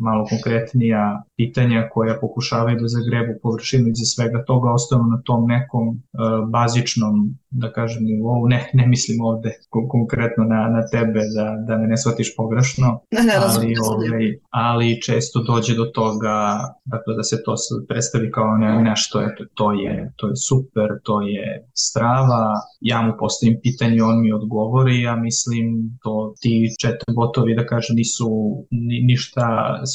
malo 0.00 0.24
konkretnija 0.24 1.22
pitanja 1.36 1.88
koja 1.92 2.18
pokušavaju 2.20 2.80
da 2.80 2.88
zagrebu 2.88 3.32
površinu 3.42 3.88
iza 3.88 4.04
svega 4.04 4.44
toga, 4.44 4.70
ostanu 4.70 5.04
na 5.04 5.22
tom 5.24 5.46
nekom 5.48 6.02
bazičnom 6.50 7.34
da 7.54 7.72
kažem 7.72 8.04
nivou, 8.04 8.46
ne, 8.48 8.70
ne 8.72 8.86
mislim 8.86 9.24
ovde 9.24 9.50
konkretno 9.88 10.44
na, 10.44 10.68
na 10.68 10.82
tebe 10.92 11.20
da, 11.36 11.46
da 11.66 11.78
me 11.78 11.86
ne 11.86 11.96
shvatiš 11.96 12.36
pogrešno, 12.36 13.00
ne, 13.10 13.22
ne, 13.22 13.34
ali, 13.36 13.74
ovaj, 13.90 14.24
ali 14.50 15.02
često 15.02 15.42
dođe 15.42 15.74
do 15.74 15.84
toga 15.84 16.36
dakle, 16.84 17.14
da 17.16 17.22
se 17.22 17.42
to 17.44 17.54
predstavi 17.88 18.30
kao 18.30 18.56
ne, 18.56 18.82
nešto, 18.82 19.22
eto, 19.22 19.44
to 19.54 19.72
je, 19.72 20.12
to 20.16 20.28
je 20.28 20.36
super, 20.36 20.88
to 21.02 21.20
je 21.22 21.68
strava, 21.74 22.52
ja 22.80 23.02
mu 23.02 23.12
postavim 23.18 23.58
pitanje, 23.62 24.02
on 24.02 24.20
mi 24.22 24.32
odgovori, 24.32 25.02
ja 25.02 25.16
mislim 25.16 25.98
to 26.02 26.34
ti 26.40 26.68
chat 26.80 27.14
botovi 27.14 27.54
da 27.54 27.66
kažem 27.66 27.96
nisu 27.96 28.28
ni, 28.70 29.00
ništa 29.00 29.46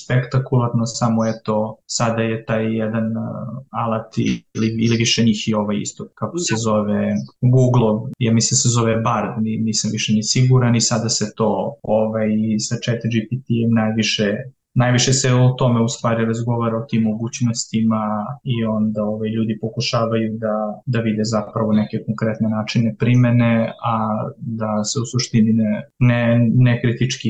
spektakularno, 0.04 0.86
samo 0.86 1.26
eto 1.26 1.78
sada 1.86 2.22
je 2.22 2.46
taj 2.46 2.78
jedan 2.78 3.06
alat 3.72 4.18
ili, 4.18 4.68
ili 4.86 4.98
više 4.98 5.24
njih 5.24 5.48
i 5.48 5.54
ovaj 5.54 5.78
isto, 5.82 6.08
kako 6.16 6.38
se 6.38 6.56
zove 6.58 7.16
Google, 7.52 8.12
ja 8.20 8.34
mislim 8.34 8.58
se 8.58 8.70
zove 8.70 8.96
Bard, 8.96 9.44
nisam 9.44 9.92
više 9.94 10.14
ni 10.14 10.24
siguran 10.24 10.76
i 10.76 10.82
sada 10.82 11.10
se 11.10 11.34
to 11.36 11.76
ovaj, 11.84 12.30
sa 12.60 12.76
chat 12.84 13.00
GPT 13.14 13.48
najviše 13.76 14.36
najviše 14.84 15.14
se 15.14 15.34
o 15.34 15.50
tome 15.50 15.82
u 15.82 15.88
stvari 15.88 16.26
razgovara 16.26 16.78
o 16.78 16.86
tim 16.90 17.04
mogućnostima 17.04 18.04
i 18.44 18.66
onda 18.66 19.04
ovaj, 19.04 19.30
ljudi 19.30 19.58
pokušavaju 19.62 20.38
da, 20.38 20.82
da 20.86 21.00
vide 21.00 21.24
zapravo 21.24 21.74
neke 21.74 21.98
konkretne 22.06 22.50
načine 22.50 22.96
primene, 23.00 23.74
a 23.84 23.96
da 24.38 24.84
se 24.84 25.00
u 25.00 25.06
suštini 25.12 25.54
ne, 25.54 25.90
ne, 26.00 26.50
ne 26.54 26.82
kritički, 26.82 27.30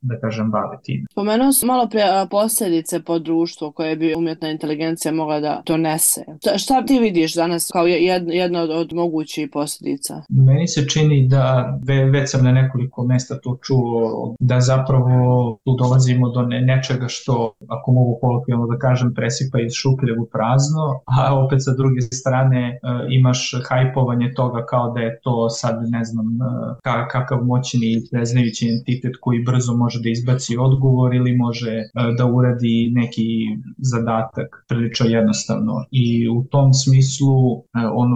da 0.00 0.20
kažem, 0.20 0.50
bave 0.50 0.76
tim. 0.84 1.06
Pomenuo 1.14 1.52
sam 1.52 1.66
malo 1.66 1.88
prije 1.88 2.06
posljedice 2.30 3.02
po 3.02 3.18
društvu 3.18 3.72
koje 3.72 3.96
bi 3.96 4.14
umjetna 4.16 4.50
inteligencija 4.50 5.12
mogla 5.12 5.40
da 5.40 5.62
donese. 5.66 6.20
Šta 6.56 6.86
ti 6.86 6.98
vidiš 6.98 7.34
danas 7.34 7.70
kao 7.72 7.86
jedna 7.86 8.62
od, 8.62 8.70
od 8.70 8.92
mogućih 8.92 9.48
posljedica? 9.52 10.22
Meni 10.28 10.68
se 10.68 10.88
čini 10.88 11.28
da, 11.28 11.78
već 12.12 12.30
sam 12.30 12.44
na 12.44 12.52
nekoliko 12.52 13.04
mesta 13.04 13.38
to 13.40 13.58
čuo, 13.62 14.34
da 14.40 14.60
zapravo 14.60 15.58
tu 15.64 15.76
dolazimo 15.76 16.28
do 16.28 16.42
ne, 16.42 16.60
nečega 16.84 17.08
što, 17.08 17.52
ako 17.68 17.92
mogu 17.92 18.18
kolokvijalno 18.20 18.66
da 18.66 18.78
kažem, 18.78 19.14
presipa 19.14 19.60
iz 19.60 19.72
šupljeg 19.72 20.20
u 20.20 20.26
prazno, 20.32 21.00
a 21.06 21.44
opet 21.44 21.58
sa 21.64 21.72
druge 21.74 22.00
strane 22.00 22.62
e, 22.68 22.78
imaš 23.10 23.54
hajpovanje 23.68 24.32
toga 24.36 24.66
kao 24.66 24.92
da 24.92 25.00
je 25.00 25.20
to 25.22 25.50
sad 25.50 25.76
ne 25.88 26.04
znam 26.04 26.26
e, 26.26 27.08
kakav 27.12 27.44
moćni 27.44 27.86
i 27.92 28.02
preznajući 28.10 28.68
entitet 28.68 29.12
koji 29.20 29.44
brzo 29.44 29.76
može 29.76 30.00
da 30.02 30.08
izbaci 30.08 30.56
odgovor 30.56 31.14
ili 31.14 31.36
može 31.36 31.70
e, 31.70 31.84
da 32.18 32.26
uradi 32.26 32.90
neki 32.94 33.28
zadatak 33.78 34.64
prilično 34.68 35.06
jednostavno. 35.06 35.72
I 35.90 36.28
u 36.28 36.44
tom 36.50 36.74
smislu 36.74 37.64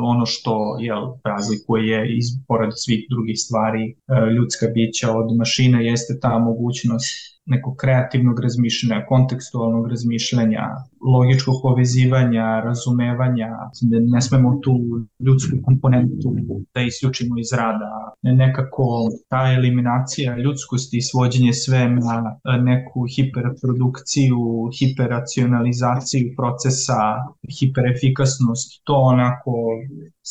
ono, 0.02 0.26
što 0.26 0.76
jel, 0.80 1.02
razlikuje 1.24 2.16
iz 2.16 2.24
pored 2.48 2.70
svih 2.74 3.06
drugih 3.10 3.36
stvari 3.38 3.94
ljudska 4.36 4.66
bića 4.74 5.12
od 5.12 5.36
mašine 5.36 5.86
jeste 5.86 6.18
ta 6.20 6.38
mogućnost 6.38 7.37
nekog 7.48 7.76
kreativnog 7.76 8.40
razmišljanja, 8.40 9.06
kontekstualnog 9.08 9.88
razmišljanja, 9.88 10.66
logičkog 11.00 11.54
povezivanja, 11.62 12.60
razumevanja, 12.60 13.48
ne 14.12 14.20
smemo 14.20 14.58
tu 14.62 14.72
ljudsku 15.20 15.56
komponentu 15.64 16.34
da 16.74 16.80
isključimo 16.80 17.38
iz 17.38 17.52
rada. 17.52 18.12
Nekako 18.22 18.84
ta 19.28 19.52
eliminacija 19.56 20.36
ljudskosti 20.36 20.96
i 20.96 21.02
svođenje 21.02 21.52
sve 21.52 21.88
na 21.88 22.16
neku 22.62 23.06
hiperprodukciju, 23.14 24.38
hiperacionalizaciju 24.78 26.34
procesa, 26.36 27.00
hiperefikasnost, 27.60 28.68
to 28.84 28.94
onako 28.94 29.52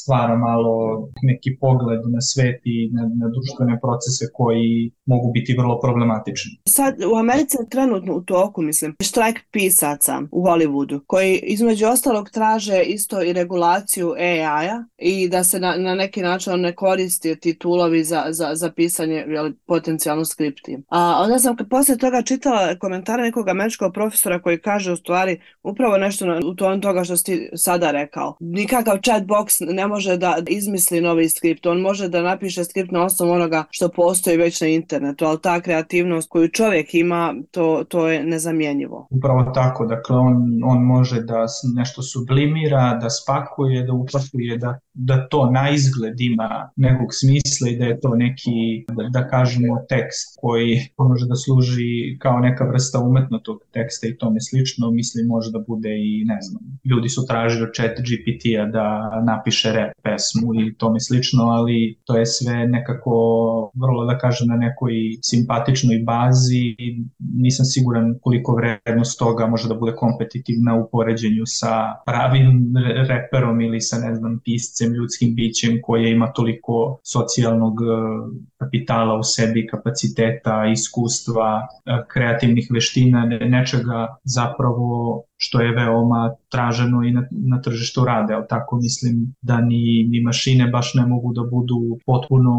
stvara 0.02 0.36
malo 0.38 0.76
neki 1.22 1.58
pogled 1.62 2.02
na 2.16 2.22
svet 2.22 2.62
i 2.64 2.90
na, 2.96 3.02
na 3.22 3.28
društvene 3.34 3.80
procese 3.86 4.26
koji 4.34 4.92
mogu 5.06 5.32
biti 5.32 5.56
vrlo 5.60 5.80
problematični. 5.80 6.52
Sad 6.78 6.94
u 7.14 7.16
Americi 7.16 7.58
je 7.60 7.70
trenutno 7.70 8.12
u 8.16 8.22
toku, 8.22 8.62
mislim, 8.62 8.96
štrajk 9.10 9.38
pisaca 9.52 10.14
u 10.32 10.42
Hollywoodu, 10.58 11.00
koji 11.08 11.40
između 11.44 11.88
ostalog 11.88 12.30
traže 12.30 12.82
isto 12.84 13.24
i 13.24 13.34
regulaciju 13.34 14.14
AI-a 14.18 14.84
i 14.98 15.30
da 15.30 15.44
se 15.44 15.60
na, 15.60 15.76
na 15.78 15.96
neki 15.96 16.22
način 16.22 16.62
ne 16.62 16.76
koristi 16.76 17.36
ti 17.36 17.60
tulovi 17.60 18.04
za, 18.04 18.24
za, 18.30 18.56
za 18.56 18.72
pisanje 18.72 19.26
jel, 19.28 19.52
potencijalno 19.66 20.26
skripti. 20.26 20.78
A 20.90 21.22
onda 21.24 21.40
sam 21.40 21.56
poslije 21.70 21.98
toga 21.98 22.22
čitala 22.22 22.76
komentare 22.80 23.24
nekog 23.24 23.50
američkog 23.50 23.94
profesora 23.94 24.42
koji 24.42 24.62
kaže 24.62 24.92
u 24.92 24.96
stvari 24.96 25.40
upravo 25.64 25.98
nešto 25.98 26.26
na, 26.26 26.40
u 26.46 26.56
tom 26.56 26.82
toga 26.82 27.04
što 27.04 27.18
si 27.18 27.50
sada 27.56 27.92
rekao. 27.92 28.36
Nikakav 28.40 28.98
chat 29.04 29.24
box 29.24 29.74
ne 29.74 29.88
može 29.88 30.18
da 30.18 30.38
izmisli 30.48 31.02
novi 31.02 31.30
skript, 31.30 31.66
on 31.66 31.82
može 31.82 32.08
da 32.08 32.22
napiše 32.22 32.64
skript 32.64 32.92
na 32.92 33.06
osnovu 33.06 33.32
onoga 33.32 33.64
što 33.70 33.90
postoji 33.90 34.38
već 34.38 34.62
na 34.62 34.68
internetu, 34.68 35.26
ali 35.26 35.42
ta 35.42 35.62
kreativnost 35.62 36.30
koju 36.30 36.50
čovjek 36.50 36.94
ima, 36.94 37.36
to, 37.52 37.84
to 37.88 38.08
je 38.08 38.24
nezamjenjivo. 38.24 39.08
Upravo 39.10 39.52
tako, 39.54 39.86
dakle 39.86 40.16
on, 40.16 40.47
on 40.64 40.84
može 40.84 41.22
da 41.22 41.46
nešto 41.76 42.02
sublimira, 42.02 43.00
da 43.02 43.10
spakuje, 43.10 43.84
da 43.84 43.94
upakuje, 43.94 44.58
da 44.58 44.80
da 44.98 45.28
to 45.28 45.52
na 45.52 45.70
izgled 45.70 46.22
ima 46.22 46.70
nekog 46.76 47.08
smisla 47.12 47.70
i 47.70 47.78
da 47.78 47.86
je 47.86 48.00
to 48.00 48.16
neki, 48.16 48.86
da, 48.98 49.10
da 49.10 49.28
kažemo, 49.28 49.86
tekst 49.90 50.38
koji 50.42 50.80
može 50.98 51.26
da 51.26 51.36
služi 51.36 52.18
kao 52.20 52.40
neka 52.40 52.64
vrsta 52.70 53.00
umetnotog 53.00 53.58
teksta 53.72 54.08
i 54.08 54.18
tome 54.18 54.40
slično, 54.42 54.92
mislim 54.92 55.28
može 55.28 55.52
da 55.52 55.60
bude 55.60 55.90
i, 55.90 56.24
ne 56.26 56.38
znam, 56.42 56.62
ljudi 56.86 57.10
su 57.10 57.26
tražili 57.28 57.64
od 57.64 57.74
chat 57.76 57.92
GPT-a 58.08 58.66
da 58.66 58.88
napiše 59.26 59.72
rap 59.72 59.92
pesmu 60.04 60.62
i 60.62 60.74
tome 60.74 61.00
slično, 61.00 61.44
ali 61.44 61.98
to 62.06 62.18
je 62.18 62.26
sve 62.26 62.68
nekako 62.68 63.12
vrlo, 63.74 64.06
da 64.06 64.18
kažem, 64.18 64.48
na 64.48 64.56
nekoj 64.56 64.94
simpatičnoj 65.22 66.00
bazi. 66.00 66.76
I 66.78 67.06
nisam 67.20 67.66
siguran 67.66 68.16
koliko 68.22 68.56
vrednost 68.56 69.20
toga 69.20 69.48
može 69.48 69.68
da 69.68 69.76
bude 69.76 69.96
kompetitivna 69.96 70.76
u 70.76 70.90
poređenju 70.92 71.44
sa 71.46 71.74
pravim 72.06 72.74
reperom 73.08 73.62
ili 73.62 73.82
sa, 73.82 73.98
ne 73.98 74.16
znam, 74.16 74.40
piscem 74.46 74.87
bićem, 74.88 74.94
ljudskim 74.94 75.36
bićem 75.36 75.80
koje 75.82 76.12
ima 76.12 76.32
toliko 76.34 77.00
socijalnog 77.04 77.82
e, 77.82 77.86
kapitala 78.58 79.20
u 79.20 79.24
sebi, 79.24 79.68
kapaciteta, 79.68 80.66
iskustva, 80.74 81.68
e, 81.86 82.04
kreativnih 82.08 82.68
veština, 82.72 83.26
nečega 83.26 84.18
zapravo 84.24 85.24
što 85.38 85.62
je 85.62 85.72
veoma 85.72 86.36
traženo 86.50 87.04
i 87.04 87.12
na, 87.12 87.28
na 87.32 87.62
tržištu 87.62 88.06
rade, 88.06 88.34
ali 88.34 88.46
tako 88.50 88.76
mislim 88.76 89.34
da 89.42 89.62
ni, 89.62 90.08
ni 90.10 90.22
mašine 90.22 90.68
baš 90.68 90.94
ne 90.94 91.06
mogu 91.06 91.34
da 91.34 91.42
budu 91.42 91.98
potpuno 92.06 92.52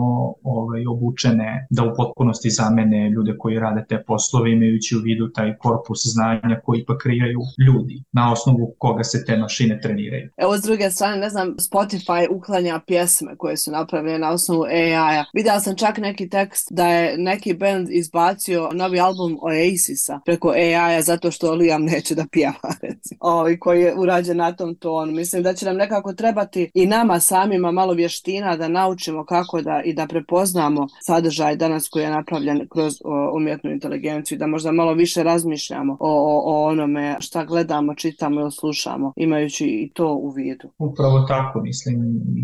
ovaj, 0.42 0.86
obučene, 0.86 1.66
da 1.70 1.84
u 1.84 1.94
potpunosti 1.96 2.50
zamene 2.50 3.10
ljude 3.10 3.36
koji 3.38 3.58
rade 3.58 3.84
te 3.88 4.02
poslove 4.06 4.52
imajući 4.52 4.96
u 4.96 5.00
vidu 5.00 5.28
taj 5.28 5.56
korpus 5.56 6.00
znanja 6.04 6.60
koji 6.64 6.84
pa 6.84 6.98
kreiraju 6.98 7.38
ljudi, 7.66 8.02
na 8.12 8.32
osnovu 8.32 8.74
koga 8.78 9.04
se 9.04 9.24
te 9.24 9.36
mašine 9.36 9.80
treniraju. 9.80 10.30
Evo 10.36 10.58
s 10.58 10.62
druge 10.62 10.90
strane, 10.90 11.16
ne 11.16 11.30
znam, 11.30 11.48
Spotify 11.48 12.26
uklanja 12.30 12.80
pjesme 12.86 13.36
koje 13.36 13.56
su 13.56 13.70
napravljene 13.70 14.18
na 14.18 14.30
osnovu 14.30 14.62
AI-a. 14.62 15.24
Videla 15.34 15.60
sam 15.60 15.76
čak 15.76 15.98
neki 15.98 16.28
tekst 16.28 16.68
da 16.70 16.88
je 16.88 17.18
neki 17.18 17.54
band 17.54 17.88
izbacio 17.90 18.70
novi 18.72 19.00
album 19.00 19.38
Oasisa 19.40 20.20
preko 20.24 20.48
AI-a 20.48 21.02
zato 21.02 21.30
što 21.30 21.54
Liam 21.54 21.82
neće 21.82 22.14
da 22.14 22.26
pjeva 22.32 22.67
ovaj, 23.20 23.58
koji 23.58 23.80
je 23.80 23.94
urađen 23.98 24.36
na 24.36 24.52
tom 24.52 24.74
tonu. 24.74 25.12
Mislim 25.12 25.42
da 25.42 25.54
će 25.54 25.66
nam 25.66 25.76
nekako 25.76 26.12
trebati 26.12 26.70
i 26.74 26.86
nama 26.86 27.20
samima 27.20 27.72
malo 27.72 27.92
vještina 27.92 28.56
da 28.56 28.68
naučimo 28.68 29.24
kako 29.24 29.62
da 29.62 29.82
i 29.84 29.94
da 29.94 30.06
prepoznamo 30.06 30.86
sadržaj 31.02 31.56
danas 31.56 31.88
koji 31.88 32.02
je 32.02 32.10
napravljen 32.10 32.66
kroz 32.70 32.94
o, 33.04 33.36
umjetnu 33.36 33.70
inteligenciju 33.70 34.36
i 34.36 34.38
da 34.38 34.46
možda 34.46 34.72
malo 34.72 34.94
više 34.94 35.22
razmišljamo 35.22 35.96
o, 36.00 36.10
o, 36.10 36.42
o 36.44 36.68
onome 36.68 37.16
šta 37.20 37.44
gledamo, 37.44 37.94
čitamo 37.94 38.40
ili 38.40 38.52
slušamo, 38.52 39.12
imajući 39.16 39.64
i 39.66 39.90
to 39.94 40.14
u 40.14 40.30
vidu. 40.30 40.68
Upravo 40.78 41.20
tako, 41.20 41.60
mislim, 41.62 41.96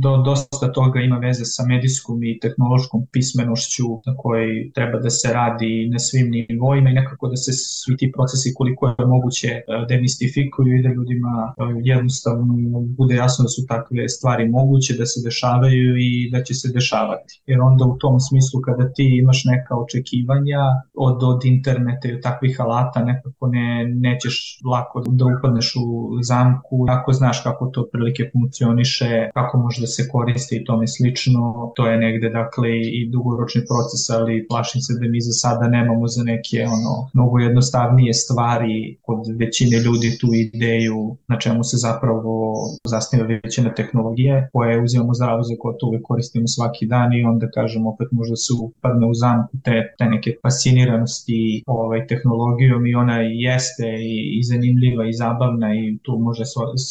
do, 0.02 0.16
dosta 0.16 0.72
toga 0.72 1.00
ima 1.00 1.18
veze 1.18 1.44
sa 1.44 1.62
medijskom 1.66 2.22
i 2.22 2.38
tehnološkom 2.38 3.06
pismenošću 3.12 3.84
na 4.06 4.16
kojoj 4.16 4.70
treba 4.74 4.98
da 4.98 5.10
se 5.10 5.32
radi 5.32 5.88
na 5.92 5.98
svim 5.98 6.30
nivoima 6.30 6.90
i 6.90 6.98
nekako 7.00 7.28
da 7.28 7.37
se 7.37 7.52
svi 7.52 7.96
ti 7.96 8.12
procesi 8.16 8.54
koliko 8.54 8.87
je 8.87 9.06
moguće 9.06 9.48
e, 9.48 9.62
demistifikuju 10.14 10.79
i 10.79 10.83
da 10.83 10.88
ljudima 10.88 11.55
e, 11.59 11.62
jednostavno 11.85 12.55
bude 12.98 13.14
jasno 13.14 13.42
da 13.42 13.48
su 13.48 13.66
takve 13.68 14.09
stvari 14.09 14.48
moguće 14.48 14.94
da 14.94 15.07
se 15.07 15.20
dešavaju 15.24 15.96
i 15.98 16.31
da 16.31 16.42
će 16.42 16.55
se 16.55 16.68
dešavati. 16.72 17.42
Jer 17.46 17.61
onda 17.61 17.85
u 17.85 17.98
tom 17.98 18.20
smislu 18.20 18.61
kada 18.61 18.92
ti 18.92 19.18
imaš 19.22 19.44
neka 19.44 19.74
očekivanja 19.77 20.61
od, 20.94 21.22
od 21.22 21.44
interneta 21.44 22.09
i 22.09 22.14
od 22.14 22.22
takvih 22.22 22.61
alata 22.61 23.05
nekako 23.05 23.46
ne, 23.46 23.87
nećeš 23.87 24.59
lako 24.64 25.03
da 25.07 25.24
upadneš 25.24 25.74
u 25.77 26.18
zamku 26.22 26.87
ako 26.88 27.12
znaš 27.12 27.42
kako 27.42 27.66
to 27.66 27.88
prilike 27.92 28.31
funkcioniše, 28.33 29.31
kako 29.35 29.59
može 29.59 29.81
da 29.81 29.87
se 29.87 30.09
koristi 30.12 30.57
i 30.57 30.64
tome 30.64 30.87
slično. 30.87 31.72
To 31.77 31.87
je 31.87 31.98
negde 31.98 32.29
dakle 32.31 32.70
i 32.81 33.09
dugoročni 33.11 33.62
proces, 33.70 34.11
ali 34.11 34.46
plašim 34.48 34.81
se 34.81 34.92
da 35.00 35.09
mi 35.09 35.20
za 35.20 35.33
sada 35.33 35.68
nemamo 35.68 36.07
za 36.09 36.22
neke 36.24 36.66
ono 36.66 37.11
mnogo 37.14 37.38
jednostavnije 37.38 38.14
stvari 38.14 38.98
kod 39.03 39.18
većine 39.38 39.79
ljudi 39.79 40.03
tu 40.20 40.26
ideju 40.34 41.16
na 41.28 41.38
čemu 41.38 41.64
se 41.64 41.76
zapravo 41.76 42.54
zasniva 42.84 43.26
većina 43.26 43.74
tehnologije 43.74 44.48
koje 44.52 44.82
uzimamo 44.82 45.14
zdravo 45.14 45.42
za 45.42 45.54
gotovo 45.62 45.94
i 45.94 46.02
koristimo 46.02 46.46
svaki 46.46 46.86
dan 46.86 47.12
i 47.12 47.24
onda 47.24 47.50
kažemo 47.50 47.90
opet 47.90 48.08
možda 48.12 48.36
se 48.36 48.52
upadne 48.60 49.06
u 49.06 49.14
zamku 49.14 49.56
te, 49.64 49.94
te 49.98 50.04
neke 50.04 50.36
fasciniranosti 50.42 51.62
ovaj, 51.66 52.06
tehnologijom 52.06 52.86
i 52.86 52.94
ona 52.94 53.16
jeste 53.20 53.88
i, 54.00 54.38
i 54.38 54.42
zanimljiva 54.42 55.08
i 55.08 55.12
zabavna 55.12 55.74
i 55.74 55.98
tu 56.02 56.18
može 56.18 56.44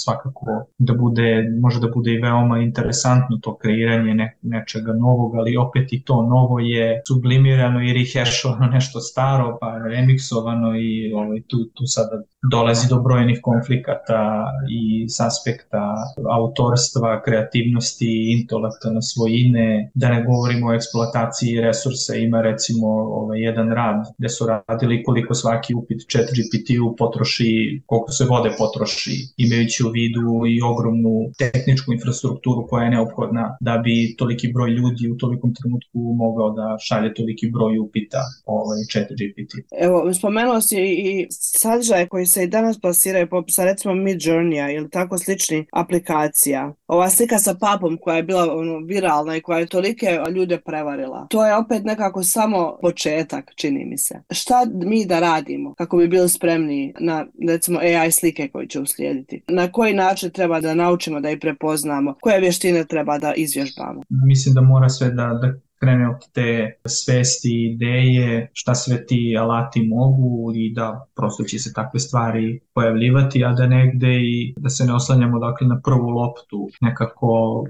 svakako 0.04 0.66
da 0.78 0.94
bude, 0.94 1.50
može 1.62 1.80
da 1.80 1.88
bude 1.88 2.14
i 2.14 2.22
veoma 2.22 2.60
interesantno 2.60 3.38
to 3.42 3.58
kreiranje 3.58 4.14
ne, 4.14 4.38
nečega 4.42 4.94
novog, 4.94 5.36
ali 5.36 5.58
opet 5.58 5.94
i 5.94 6.04
to 6.04 6.22
novo 6.22 6.60
je 6.60 7.02
sublimirano 7.08 7.84
i 7.84 7.94
rehešovano 7.94 8.68
nešto 8.68 9.00
staro, 9.00 9.58
pa 9.62 9.78
remiksovano 9.78 10.76
i 10.78 11.14
ovaj, 11.14 11.42
tu, 11.48 11.58
tu 11.74 11.84
sada 11.86 12.22
dolazi 12.52 12.88
do 12.90 13.00
brojnih 13.04 13.40
konflikata 13.42 14.46
i 14.70 15.10
s 15.10 15.20
aspekta 15.20 15.84
autorstva, 16.40 17.22
kreativnosti, 17.26 18.12
intelektualne 18.40 19.02
svojine, 19.02 19.92
da 19.94 20.10
ne 20.10 20.24
govorimo 20.24 20.68
o 20.68 20.74
eksploataciji 20.74 21.62
resursa, 21.62 22.16
ima 22.16 22.42
recimo 22.42 22.88
ovaj, 22.88 23.40
jedan 23.42 23.72
rad 23.72 24.06
gde 24.18 24.30
su 24.30 24.48
radili 24.48 25.04
koliko 25.04 25.34
svaki 25.34 25.74
upit 25.74 26.02
chat 26.12 26.26
GPT-u 26.26 26.96
potroši, 26.96 27.82
koliko 27.86 28.12
se 28.12 28.26
vode 28.26 28.50
potroši, 28.58 29.16
imajući 29.38 29.84
u 29.84 29.90
vidu 29.90 30.28
i 30.48 30.62
ogromnu 30.62 31.14
tehničku 31.38 31.94
infrastrukturu 31.94 32.68
koja 32.68 32.84
je 32.84 32.90
neophodna 32.90 33.58
da 33.62 33.78
bi 33.78 34.16
toliki 34.18 34.54
broj 34.54 34.70
ljudi 34.70 35.10
u 35.10 35.18
tolikom 35.18 35.54
trenutku 35.56 36.00
mogao 36.24 36.52
da 36.52 36.78
šalje 36.80 37.14
toliki 37.14 37.52
broj 37.52 37.80
upita 37.80 38.22
ovaj, 38.46 38.80
chat 38.92 39.08
GPT. 39.20 39.52
Evo, 39.86 40.14
spomenuo 40.14 40.62
si 40.62 40.76
i 40.80 41.28
sadržaje 41.30 42.08
koji 42.08 42.26
se 42.26 42.44
i 42.44 42.48
danas 42.48 42.80
plasiraju 42.94 43.28
poput 43.30 43.54
sa 43.54 43.64
recimo 43.64 43.94
Mid 43.94 44.20
Journey 44.22 44.76
ili 44.76 44.90
tako 44.90 45.18
slični 45.18 45.66
aplikacija. 45.72 46.74
Ova 46.88 47.10
slika 47.10 47.38
sa 47.40 47.56
papom 47.56 47.98
koja 48.02 48.16
je 48.16 48.24
bila 48.24 48.56
ono, 48.56 48.80
viralna 48.80 49.36
i 49.36 49.42
koja 49.42 49.60
je 49.60 49.66
tolike 49.66 50.20
ljude 50.36 50.58
prevarila. 50.58 51.28
To 51.30 51.46
je 51.46 51.56
opet 51.56 51.84
nekako 51.84 52.24
samo 52.24 52.78
početak, 52.82 53.52
čini 53.56 53.86
mi 53.86 53.98
se. 53.98 54.22
Šta 54.30 54.66
mi 54.74 55.06
da 55.06 55.20
radimo 55.20 55.74
kako 55.74 55.98
bi 55.98 56.08
bili 56.08 56.30
spremni 56.30 56.94
na 57.00 57.26
recimo 57.48 57.80
AI 57.80 58.12
slike 58.12 58.48
koje 58.48 58.68
će 58.68 58.80
uslijediti? 58.80 59.44
Na 59.48 59.72
koji 59.72 59.94
način 59.94 60.30
treba 60.30 60.60
da 60.60 60.74
naučimo 60.74 61.20
da 61.20 61.30
ih 61.30 61.38
prepoznamo? 61.42 62.16
Koje 62.22 62.40
vještine 62.40 62.86
treba 62.86 63.18
da 63.18 63.34
izvježbamo? 63.34 64.02
Mislim 64.10 64.56
da 64.56 64.62
mora 64.62 64.90
sve 64.90 65.10
da, 65.10 65.40
da 65.42 65.54
krene 65.84 66.10
od 66.10 66.32
te 66.34 66.80
svesti, 66.86 67.54
ideje, 67.74 68.50
šta 68.54 68.76
sve 68.76 69.06
ti 69.06 69.38
alati 69.40 69.88
mogu 69.88 70.52
i 70.56 70.74
da 70.74 71.08
prosto 71.16 71.44
će 71.44 71.60
se 71.60 71.74
takve 71.74 72.00
stvari 72.00 72.60
pojavljivati, 72.74 73.46
a 73.46 73.54
da 73.54 73.68
negde 73.68 74.14
i 74.22 74.54
da 74.58 74.70
se 74.70 74.86
ne 74.86 74.94
oslanjamo 74.94 75.40
dakle 75.40 75.68
na 75.68 75.82
prvu 75.86 76.10
loptu, 76.10 76.70
nekako 76.82 77.64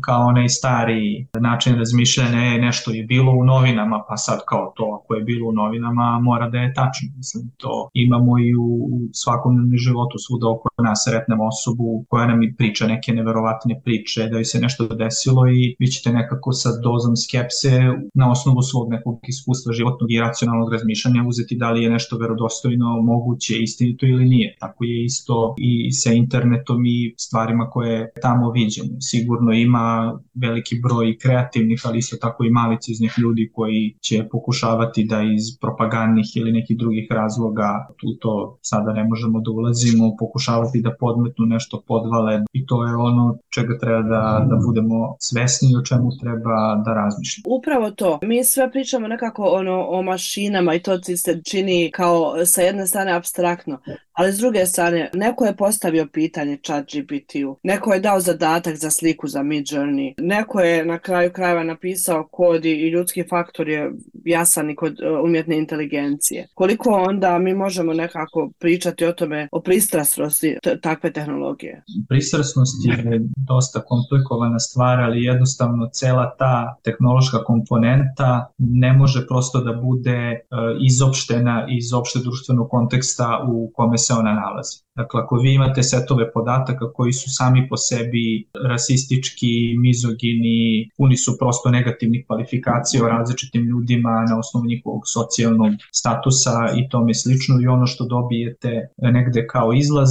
kao 0.00 0.26
onaj 0.26 0.48
stari 0.48 1.26
način 1.40 1.78
razmišljanja 1.78 2.38
je 2.38 2.60
nešto 2.60 2.90
je 2.90 3.04
bilo 3.04 3.32
u 3.32 3.44
novinama, 3.44 4.04
pa 4.08 4.16
sad 4.16 4.38
kao 4.48 4.72
to 4.76 5.00
ako 5.02 5.14
je 5.14 5.24
bilo 5.24 5.48
u 5.48 5.52
novinama 5.52 6.18
mora 6.22 6.48
da 6.48 6.58
je 6.58 6.74
tačno. 6.74 7.08
Mislim, 7.16 7.50
to 7.56 7.90
imamo 7.94 8.38
i 8.38 8.54
u 8.54 8.90
svakodnevnom 9.12 9.78
životu 9.78 10.18
svuda 10.18 10.48
oko 10.48 10.68
nas 10.82 11.04
sretnemo 11.04 11.46
osobu 11.46 12.04
koja 12.08 12.26
nam 12.26 12.42
i 12.42 12.54
priča 12.56 12.86
neke 12.86 13.12
neverovatne 13.12 13.80
priče, 13.84 14.28
da 14.28 14.36
joj 14.36 14.44
se 14.44 14.58
nešto 14.60 14.86
desilo 14.86 15.48
i 15.48 15.76
vi 15.78 15.86
ćete 15.86 16.12
nekako 16.12 16.52
sa 16.52 16.70
dozom 16.82 17.16
skepse 17.16 17.55
se 17.60 17.72
na 18.14 18.30
osnovu 18.30 18.62
svog 18.62 18.90
nekog 18.90 19.18
iskustva 19.28 19.72
životnog 19.72 20.12
i 20.12 20.20
racionalnog 20.20 20.72
razmišljanja 20.72 21.28
uzeti 21.28 21.56
da 21.56 21.70
li 21.70 21.82
je 21.82 21.90
nešto 21.90 22.18
verodostojno, 22.18 23.02
moguće, 23.02 23.62
istinito 23.62 24.06
ili 24.06 24.24
nije. 24.24 24.56
Tako 24.60 24.84
je 24.84 25.04
isto 25.04 25.54
i 25.58 25.92
sa 25.92 26.12
internetom 26.12 26.86
i 26.86 27.14
stvarima 27.18 27.70
koje 27.70 28.10
tamo 28.22 28.50
viđemo. 28.50 29.00
Sigurno 29.00 29.52
ima 29.52 30.18
veliki 30.34 30.80
broj 30.82 31.18
kreativnih, 31.18 31.80
ali 31.84 31.98
isto 31.98 32.16
tako 32.16 32.44
i 32.44 32.50
maliciznih 32.50 33.14
ljudi 33.18 33.50
koji 33.54 33.96
će 34.00 34.28
pokušavati 34.32 35.04
da 35.04 35.22
iz 35.22 35.44
propagandnih 35.60 36.26
ili 36.36 36.52
nekih 36.52 36.78
drugih 36.78 37.06
razloga, 37.10 37.86
tu 38.00 38.16
to 38.20 38.58
sada 38.62 38.92
ne 38.92 39.04
možemo 39.04 39.40
da 39.40 39.50
ulazimo, 39.50 40.16
pokušavati 40.18 40.82
da 40.82 40.96
podmetnu 41.00 41.46
nešto 41.46 41.82
podvale 41.86 42.44
i 42.52 42.66
to 42.66 42.86
je 42.86 42.96
ono 42.96 43.38
čega 43.54 43.78
treba 43.78 44.02
da, 44.02 44.46
da 44.50 44.56
budemo 44.66 45.16
svesni 45.18 45.68
i 45.72 45.76
o 45.76 45.82
čemu 45.82 46.10
treba 46.20 46.82
da 46.84 46.94
razmišljamo. 46.94 47.35
Upravo 47.46 47.90
to. 47.90 48.18
Mi 48.22 48.44
sve 48.44 48.70
pričamo 48.70 49.08
nekako 49.08 49.42
ono 49.42 49.86
o 49.88 50.02
mašinama 50.02 50.74
i 50.74 50.82
to 50.82 51.02
se 51.02 51.40
čini 51.50 51.90
kao 51.94 52.46
sa 52.46 52.62
jedne 52.62 52.86
strane 52.86 53.12
abstraktno, 53.12 53.80
ali 54.12 54.32
s 54.32 54.38
druge 54.38 54.66
strane 54.66 55.10
neko 55.14 55.44
je 55.44 55.56
postavio 55.56 56.06
pitanje 56.12 56.58
chat 56.66 56.84
GPT-u, 56.84 57.58
neko 57.62 57.92
je 57.94 58.00
dao 58.00 58.20
zadatak 58.20 58.76
za 58.76 58.90
sliku 58.90 59.28
za 59.28 59.42
Mid 59.42 59.64
Journey, 59.64 60.14
neko 60.18 60.60
je 60.60 60.84
na 60.84 60.98
kraju 60.98 61.30
krajeva 61.32 61.64
napisao 61.64 62.28
kod 62.32 62.64
i 62.64 62.88
ljudski 62.88 63.24
faktor 63.30 63.68
je 63.68 63.92
jasan 64.24 64.70
i 64.70 64.76
kod 64.76 65.00
e, 65.00 65.10
umjetne 65.24 65.58
inteligencije. 65.58 66.48
Koliko 66.54 66.90
onda 66.90 67.38
mi 67.38 67.54
možemo 67.54 67.92
nekako 67.92 68.50
pričati 68.58 69.04
o 69.04 69.12
tome, 69.12 69.48
o 69.52 69.60
pristrasnosti 69.60 70.56
takve 70.82 71.12
tehnologije? 71.12 71.82
Pristrasnost 72.08 72.74
je 72.84 73.20
dosta 73.36 73.80
komplikovana 73.80 74.58
stvar, 74.58 75.00
ali 75.00 75.24
jednostavno 75.24 75.88
cela 75.92 76.34
ta 76.38 76.76
tehnološka 76.84 77.25
komponenta 77.44 78.46
ne 78.58 78.92
može 78.92 79.26
prosto 79.26 79.60
da 79.60 79.72
bude 79.72 80.10
e, 80.10 80.40
izopštena 80.80 81.66
iz 81.68 81.92
opšte 81.92 82.18
društvenog 82.18 82.70
konteksta 82.70 83.44
u 83.48 83.70
kome 83.74 83.98
se 83.98 84.14
ona 84.14 84.34
nalazi. 84.34 84.85
Dakle, 84.96 85.20
ako 85.20 85.36
vi 85.36 85.54
imate 85.54 85.82
setove 85.82 86.32
podataka 86.32 86.92
koji 86.92 87.12
su 87.12 87.30
sami 87.30 87.68
po 87.68 87.76
sebi 87.76 88.48
rasistički, 88.68 89.76
mizogini, 89.78 90.90
puni 90.96 91.16
su 91.16 91.36
prosto 91.38 91.70
negativnih 91.70 92.24
kvalifikacija 92.26 93.04
o 93.04 93.08
različitim 93.08 93.62
ljudima 93.64 94.24
na 94.30 94.38
osnovu 94.38 94.66
njihovog 94.66 95.02
socijalnog 95.06 95.72
statusa 95.92 96.68
i 96.78 96.88
tome 96.88 97.14
slično 97.14 97.60
i 97.60 97.66
ono 97.66 97.86
što 97.86 98.06
dobijete 98.06 98.88
negde 98.96 99.46
kao 99.46 99.72
izlaz, 99.72 100.10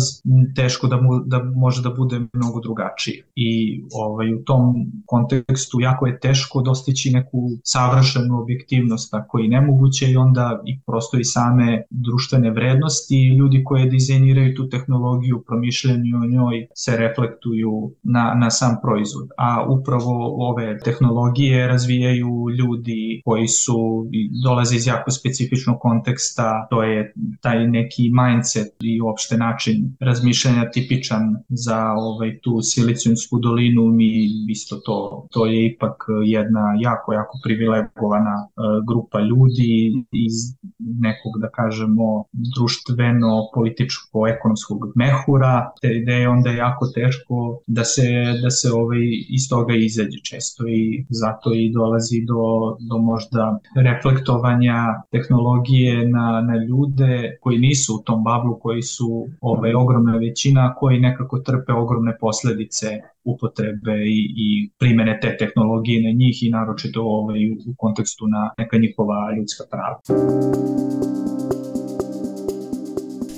teško 0.56 0.88
da, 0.88 1.02
mu, 1.02 1.20
da 1.20 1.44
može 1.44 1.82
da 1.82 1.90
bude 1.90 2.20
mnogo 2.34 2.60
drugačije. 2.60 3.24
I 3.36 3.82
ovaj, 3.94 4.34
u 4.34 4.44
tom 4.44 4.76
kontekstu 5.06 5.82
jako 5.82 6.08
je 6.08 6.20
teško 6.20 6.62
dostići 6.62 7.12
neku 7.12 7.50
savršenu 7.64 8.42
objektivnost, 8.42 9.12
tako 9.12 9.40
i 9.40 9.48
nemoguće 9.48 10.12
i 10.12 10.18
onda 10.18 10.62
i 10.66 10.80
prosto 10.80 11.18
i 11.18 11.24
same 11.24 11.84
društvene 11.90 12.52
vrednosti 12.52 13.28
ljudi 13.28 13.64
koje 13.64 13.86
dizajniraju 13.86 14.56
tu 14.56 14.70
tehnologiju, 14.76 15.44
promišljanju 15.48 16.18
o 16.18 16.30
njoj 16.34 16.68
se 16.76 16.98
reflektuju 16.98 17.72
na, 18.04 18.34
na 18.42 18.50
sam 18.50 18.76
proizvod. 18.84 19.28
A 19.38 19.66
upravo 19.70 20.14
ove 20.50 20.80
tehnologije 20.80 21.68
razvijaju 21.68 22.32
ljudi 22.60 23.22
koji 23.26 23.48
su 23.48 24.08
dolaze 24.44 24.76
iz 24.76 24.88
jako 24.88 25.12
specifičnog 25.12 25.78
konteksta, 25.80 26.68
to 26.70 26.84
je 26.84 27.14
taj 27.42 27.68
neki 27.68 28.04
mindset 28.20 28.74
i 28.82 29.02
uopšte 29.02 29.38
način 29.38 29.96
razmišljanja 30.00 30.72
tipičan 30.72 31.24
za 31.50 31.80
ovaj 31.92 32.40
tu 32.44 32.62
Silicijunsku 32.62 33.40
dolinu 33.40 33.84
mi 33.86 34.12
isto 34.50 34.76
to 34.76 34.96
to 35.32 35.46
je 35.46 35.66
ipak 35.72 35.96
jedna 36.26 36.64
jako 36.80 37.14
jako 37.14 37.40
privilegovana 37.44 38.36
uh, 38.48 38.50
grupa 38.88 39.20
ljudi 39.20 39.72
iz 40.12 40.36
nekog 40.80 41.34
da 41.42 41.50
kažemo 41.50 42.08
društveno 42.56 43.32
političko 43.56 44.28
ekonomskog 44.28 44.65
nekog 44.70 44.92
mehura, 44.96 45.72
te 45.82 46.28
onda 46.28 46.50
je 46.50 46.58
jako 46.58 46.88
teško 46.88 47.60
da 47.68 47.84
se, 47.84 48.04
da 48.44 48.50
se 48.50 48.72
ovaj, 48.72 49.00
iz 49.30 49.50
toga 49.50 49.76
izađe 49.76 50.20
često 50.24 50.68
i 50.68 51.06
zato 51.10 51.54
i 51.54 51.72
dolazi 51.74 52.22
do, 52.28 52.78
do 52.90 52.98
možda 52.98 53.60
reflektovanja 53.76 55.04
tehnologije 55.12 56.08
na, 56.08 56.42
na 56.42 56.56
ljude 56.64 57.38
koji 57.42 57.58
nisu 57.58 57.96
u 57.96 58.04
tom 58.04 58.24
bablu, 58.24 58.60
koji 58.60 58.82
su 58.82 59.28
ovaj, 59.42 59.74
ogromna 59.74 60.18
većina, 60.18 60.76
koji 60.76 61.00
nekako 61.00 61.40
trpe 61.40 61.74
ogromne 61.74 62.18
posledice 62.20 62.88
upotrebe 63.24 63.96
i, 64.06 64.34
i 64.38 64.70
primene 64.80 65.20
te 65.22 65.38
tehnologije 65.38 66.04
na 66.04 66.18
njih 66.18 66.44
i 66.44 66.50
naročito 66.50 67.02
ovaj, 67.04 67.52
u 67.52 67.74
kontekstu 67.78 68.28
na 68.28 68.50
neka 68.58 68.78
njihova 68.78 69.36
ljudska 69.38 69.64
prava. 69.72 70.00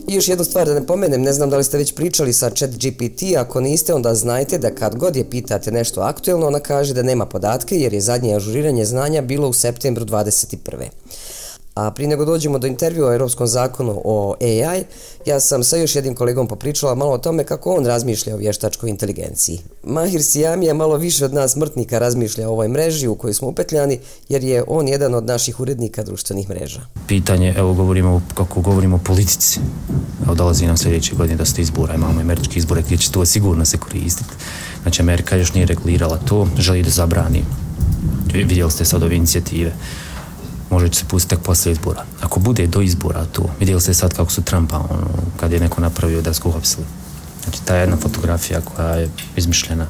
I 0.08 0.14
još 0.14 0.28
jednu 0.28 0.46
stvar 0.46 0.68
da 0.68 0.74
ne 0.74 0.88
pomenem, 0.88 1.22
ne 1.22 1.34
znam 1.34 1.50
da 1.50 1.58
li 1.58 1.64
ste 1.64 1.78
već 1.78 1.96
pričali 1.96 2.34
sa 2.34 2.50
chat 2.50 2.70
GPT, 2.70 3.24
ako 3.38 3.62
niste 3.62 3.94
onda 3.94 4.16
znajte 4.16 4.58
da 4.58 4.76
kad 4.76 4.96
god 4.96 5.16
je 5.16 5.30
pitate 5.30 5.72
nešto 5.72 6.02
aktuelno, 6.02 6.48
ona 6.48 6.60
kaže 6.60 6.94
da 6.94 7.04
nema 7.04 7.26
podatke 7.26 7.76
jer 7.76 7.94
je 7.94 8.02
zadnje 8.02 8.36
ažuriranje 8.36 8.86
znanja 8.86 9.22
bilo 9.22 9.50
u 9.50 9.54
septembru 9.54 10.06
21. 10.06 10.56
A 11.78 11.92
prije 11.92 12.08
nego 12.08 12.26
dođemo 12.26 12.60
do 12.60 12.68
intervjua 12.68 13.10
o 13.10 13.14
Europskom 13.14 13.48
zakonu 13.48 14.02
o 14.06 14.36
AI, 14.42 14.84
ja 15.26 15.40
sam 15.40 15.64
sa 15.64 15.78
još 15.78 15.96
jednim 15.96 16.16
kolegom 16.16 16.48
popričala 16.48 16.96
malo 16.96 17.12
o 17.12 17.18
tome 17.18 17.44
kako 17.44 17.76
on 17.76 17.86
razmišlja 17.86 18.36
o 18.36 18.38
vještačkoj 18.38 18.90
inteligenciji. 18.90 19.60
Mahir 19.84 20.24
Sijamija 20.24 20.74
malo 20.74 20.98
više 20.98 21.26
od 21.26 21.34
nas 21.34 21.52
smrtnika 21.52 22.00
razmišlja 22.00 22.50
o 22.50 22.52
ovoj 22.52 22.68
mreži 22.68 23.08
u 23.08 23.16
kojoj 23.16 23.34
smo 23.34 23.48
upetljani, 23.48 24.00
jer 24.30 24.44
je 24.44 24.64
on 24.68 24.88
jedan 24.88 25.14
od 25.14 25.26
naših 25.26 25.60
urednika 25.60 26.04
društvenih 26.04 26.50
mreža. 26.50 26.82
Pitanje, 27.08 27.54
evo 27.58 27.74
govorimo, 27.74 28.22
kako 28.34 28.62
govorimo 28.62 28.96
o 28.96 29.00
politici. 29.04 29.60
Evo 30.26 30.36
dolazi 30.36 30.66
nam 30.66 30.78
sljedeće 30.78 31.16
godine 31.16 31.38
da 31.38 31.46
se 31.46 31.62
izbora, 31.62 31.96
imamo 31.96 32.20
američki 32.20 32.60
izbore 32.60 32.82
gdje 32.82 32.98
će 32.98 33.12
to 33.12 33.26
sigurno 33.26 33.66
se 33.66 33.78
koristiti. 33.78 34.30
Znači 34.82 35.02
Amerika 35.02 35.36
još 35.36 35.54
nije 35.54 35.66
regulirala 35.66 36.18
to, 36.18 36.48
želi 36.58 36.84
da 36.84 36.90
zabrani. 36.90 37.44
Vidjeli 38.34 38.72
ste 38.72 38.86
sad 38.86 39.04
ove 39.04 39.16
inicijative 39.16 39.74
može 40.70 40.94
se 40.94 41.06
pustiti 41.06 41.36
tek 41.36 41.46
poslije 41.46 41.72
izbora. 41.72 42.04
Ako 42.22 42.40
bude 42.40 42.68
do 42.68 42.82
izbora 42.82 43.26
tu, 43.26 43.44
vidjeli 43.60 43.82
ste 43.82 43.94
sad 43.94 44.14
kako 44.14 44.32
su 44.32 44.42
Trumpa, 44.42 44.78
ono, 44.78 45.08
kad 45.40 45.52
je 45.52 45.60
neko 45.60 45.82
napravio 45.82 46.22
da 46.22 46.34
su 46.34 46.50
uhapsili. 46.50 46.86
Znači, 47.44 47.62
ta 47.66 47.76
jedna 47.76 47.98
fotografija 47.98 48.62
koja 48.62 48.88
je 48.88 49.10
izmišljena 49.36 49.86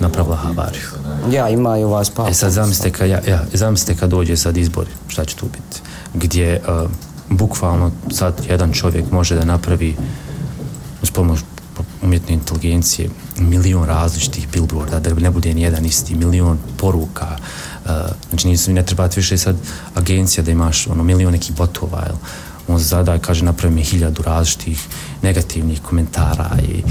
napravila 0.00 0.36
havariju. 0.36 0.82
Ja, 1.30 1.48
imaju 1.48 1.88
vas 1.88 2.10
pa. 2.10 2.28
E 2.28 2.34
sad 2.34 2.52
zamislite 2.52 2.90
kad, 2.90 3.08
ja, 3.08 3.20
ja, 3.28 3.44
zamislite 3.52 4.00
kad 4.00 4.10
dođe 4.10 4.36
sad 4.36 4.56
izbori, 4.56 4.90
šta 5.08 5.24
će 5.24 5.36
tu 5.36 5.46
biti? 5.46 5.80
Gdje 6.14 6.62
uh, 6.68 6.90
bukvalno 7.28 7.90
sad 8.10 8.34
jedan 8.48 8.72
čovjek 8.72 9.10
može 9.10 9.34
da 9.34 9.44
napravi 9.44 9.96
uz 11.02 11.10
pomoć 11.10 11.40
umjetne 12.02 12.34
inteligencije 12.34 13.10
milion 13.38 13.84
različitih 13.84 14.48
billboarda, 14.52 15.00
da 15.00 15.14
ne 15.14 15.30
bude 15.30 15.54
nijedan 15.54 15.84
isti, 15.84 16.14
milion 16.14 16.58
poruka, 16.76 17.36
Uh, 17.36 17.75
znači 18.28 18.48
nisu, 18.48 18.72
ne 18.72 18.82
treba 18.82 19.08
više 19.16 19.38
sad 19.38 19.56
agencija 19.94 20.44
da 20.44 20.50
imaš 20.50 20.86
ono 20.86 21.02
milion 21.02 21.32
nekih 21.32 21.56
botova, 21.56 22.02
jel? 22.06 22.16
on 22.68 22.78
zada 22.78 23.18
kaže 23.18 23.44
napravi 23.44 23.74
mi 23.74 23.82
hiljadu 23.82 24.22
različitih 24.22 24.86
negativnih 25.22 25.80
komentara 25.82 26.50
i, 26.68 26.82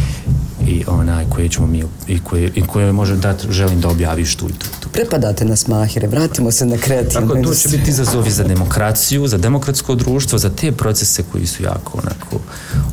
i 0.71 0.84
onaj 0.88 1.25
koje 1.29 1.49
ćemo 1.49 1.67
mi 1.67 1.84
i 2.08 2.19
koje, 2.19 2.51
i 2.55 2.62
koje 2.67 2.91
može 2.91 3.15
dati 3.15 3.47
želim 3.51 3.81
da 3.81 3.89
objaviš 3.89 4.36
tu 4.36 4.49
i 4.49 4.53
tu, 4.53 4.67
tu. 4.79 4.89
Prepadate 4.89 5.45
nas 5.45 5.67
mahire, 5.67 6.08
vratimo 6.08 6.51
se 6.51 6.65
na 6.65 6.77
kreativnu 6.77 7.27
Tako 7.27 7.43
to 7.43 7.53
će 7.55 7.69
biti 7.69 7.89
izazovi 7.89 8.31
za 8.31 8.43
demokraciju, 8.43 9.27
za 9.27 9.38
demokratsko 9.38 9.95
društvo, 9.95 10.39
za 10.39 10.49
te 10.49 10.71
procese 10.71 11.23
koji 11.31 11.47
su 11.47 11.63
jako 11.63 11.97
onako 11.97 12.39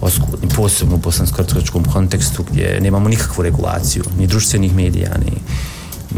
oskudni, 0.00 0.48
posebno 0.56 0.94
u 0.94 0.98
bosansko 0.98 1.44
kontekstu 1.92 2.44
gdje 2.50 2.80
nemamo 2.80 3.08
nikakvu 3.08 3.42
regulaciju, 3.42 4.04
ni 4.18 4.26
društvenih 4.26 4.74
medija, 4.74 5.10
ni, 5.18 5.32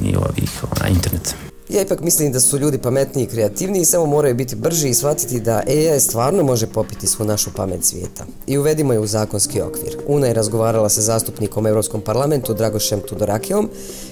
ni 0.03 0.17
ovih, 0.17 0.51
ona, 0.71 0.89
internet. 0.89 1.35
Ja 1.75 1.83
ipak 1.83 2.01
mislim 2.01 2.33
da 2.33 2.41
su 2.41 2.59
ljudi 2.59 2.79
pametniji 2.79 3.25
i 3.25 3.29
kreativniji, 3.29 3.85
samo 3.85 4.07
moraju 4.07 4.35
biti 4.35 4.57
brži 4.57 4.89
i 4.89 4.95
shvatiti 4.95 5.41
da 5.41 5.63
AI 5.67 6.01
stvarno 6.01 6.43
može 6.43 6.67
popiti 6.67 7.07
svu 7.07 7.25
našu 7.25 7.51
pamet 7.57 7.85
svijeta. 7.85 8.25
I 8.47 8.59
uvedimo 8.59 8.93
je 8.93 8.99
u 8.99 9.07
zakonski 9.07 9.61
okvir. 9.61 9.97
Una 10.07 10.27
je 10.27 10.35
razgovarala 10.35 10.89
sa 10.89 11.01
zastupnikom 11.01 11.67
Europskom 11.67 12.01
parlamentu 12.01 12.55
Dragošem 12.55 13.01
Tudorakeom, 13.09 13.71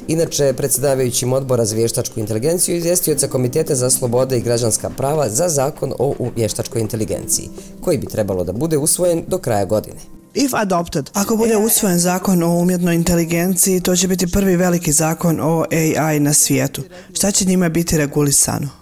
inače 0.09 0.53
predsjedavajućim 0.57 1.33
odbora 1.33 1.65
za 1.65 1.77
vještačku 1.77 2.21
inteligenciju 2.21 2.75
i 2.75 2.79
izvjestioca 2.79 3.29
Komiteta 3.29 3.75
za 3.75 3.91
slobode 3.91 4.39
i 4.39 4.43
građanska 4.43 4.91
prava 4.91 5.29
za 5.29 5.49
zakon 5.49 5.93
o 5.99 6.15
vještačkoj 6.37 6.81
inteligenciji, 6.81 7.49
koji 7.81 7.99
bi 7.99 8.07
trebalo 8.07 8.45
da 8.45 8.53
bude 8.53 8.79
usvojen 8.79 9.25
do 9.27 9.39
kraja 9.39 9.65
godine. 9.65 10.22
If 10.35 10.55
adopted. 10.55 11.11
Ako 11.15 11.37
bude 11.37 11.57
usvojen 11.57 11.99
zakon 11.99 12.43
o 12.43 12.59
umjetnoj 12.59 12.95
inteligenciji, 12.95 13.81
to 13.81 13.97
će 13.97 14.09
biti 14.09 14.27
prvi 14.27 14.57
veliki 14.57 14.93
zakon 14.93 15.41
o 15.41 15.65
AI 15.73 16.21
na 16.21 16.33
svijetu. 16.33 16.83
Šta 17.15 17.31
će 17.31 17.45
njima 17.45 17.69
biti 17.69 17.99
regulisano? 17.99 18.82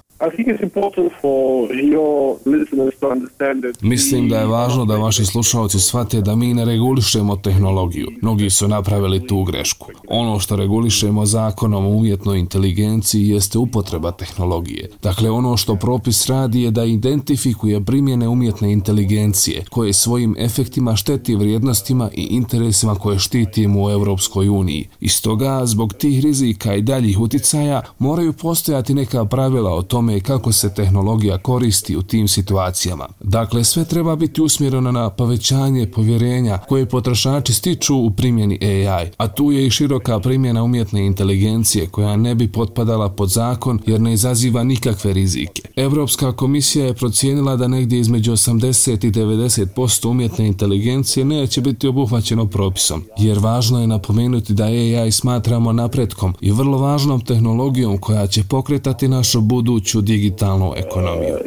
Mislim 3.83 4.29
da 4.29 4.39
je 4.39 4.47
važno 4.47 4.85
da 4.85 4.97
vaši 4.97 5.25
slušalci 5.25 5.81
shvate 5.81 6.21
da 6.21 6.37
mi 6.37 6.55
ne 6.55 6.65
regulišemo 6.65 7.37
tehnologiju. 7.37 8.09
Mnogi 8.23 8.51
su 8.51 8.69
napravili 8.69 9.27
tu 9.27 9.45
grešku. 9.45 9.87
Ono 10.09 10.39
što 10.39 10.57
regulišemo 10.57 11.27
zakonom 11.27 11.87
o 11.87 11.91
umjetnoj 11.91 12.39
inteligenciji 12.39 13.29
jeste 13.29 13.59
upotreba 13.59 14.13
tehnologije. 14.13 14.91
Dakle, 15.03 15.31
ono 15.31 15.57
što 15.57 15.77
propis 15.77 16.27
radi 16.27 16.63
je 16.63 16.71
da 16.71 16.85
identifikuje 16.85 17.85
primjene 17.85 18.29
umjetne 18.29 18.73
inteligencije 18.73 19.65
koje 19.71 19.93
svojim 19.93 20.37
efektima 20.39 20.97
šteti 20.97 21.35
vrijednostima 21.35 22.11
i 22.15 22.23
interesima 22.23 22.95
koje 22.95 23.19
štitimo 23.19 23.85
u 23.85 23.91
Europskoj 23.91 24.49
uniji. 24.49 24.89
I 25.01 25.09
stoga, 25.09 25.67
zbog 25.67 25.95
tih 25.95 26.25
rizika 26.25 26.75
i 26.75 26.83
daljih 26.83 27.21
uticaja, 27.21 27.83
moraju 27.99 28.33
postojati 28.33 28.95
neka 28.95 29.25
pravila 29.25 29.75
o 29.75 29.83
tome 29.83 30.10
kako 30.19 30.53
se 30.53 30.75
tehnologija 30.75 31.39
koristi 31.39 31.97
u 31.97 32.03
tim 32.03 32.29
situacijama. 32.29 33.09
Dakle, 33.21 33.65
sve 33.65 33.85
treba 33.85 34.17
biti 34.17 34.43
usmjereno 34.43 34.93
na 34.93 35.11
povećanje 35.11 35.87
povjerenja 35.87 36.59
koje 36.69 36.87
potrošači 36.87 37.55
stiču 37.55 37.97
u 37.97 38.11
primjeni 38.11 38.59
AI, 38.63 39.11
a 39.17 39.29
tu 39.29 39.53
je 39.53 39.67
i 39.67 39.71
široka 39.71 40.21
primjena 40.21 40.63
umjetne 40.63 41.07
inteligencije 41.07 41.87
koja 41.87 42.17
ne 42.17 42.35
bi 42.35 42.49
potpadala 42.49 43.09
pod 43.09 43.29
zakon 43.29 43.79
jer 43.87 44.01
ne 44.01 44.13
izaziva 44.13 44.65
nikakve 44.65 45.13
rizike. 45.13 45.63
Europska 45.77 46.33
komisija 46.33 46.87
je 46.87 46.95
procijenila 46.95 47.57
da 47.57 47.69
negdje 47.69 48.01
između 48.01 48.33
80 48.33 49.07
i 49.07 49.11
90% 49.11 50.09
umjetne 50.09 50.47
inteligencije 50.47 51.25
neće 51.25 51.61
biti 51.61 51.89
obuhvaćeno 51.89 52.47
propisom, 52.47 53.05
jer 53.19 53.39
važno 53.39 53.81
je 53.81 53.87
napomenuti 53.87 54.53
da 54.53 54.65
AI 54.65 55.13
smatramo 55.13 55.73
napretkom 55.73 56.35
i 56.41 56.51
vrlo 56.51 56.79
važnom 56.79 57.21
tehnologijom 57.21 57.99
koja 57.99 58.27
će 58.27 58.45
pokretati 58.45 59.09
našu 59.09 59.41
buduću 59.41 60.00
digitalnu 60.01 60.75
ekonomiju. 60.77 61.39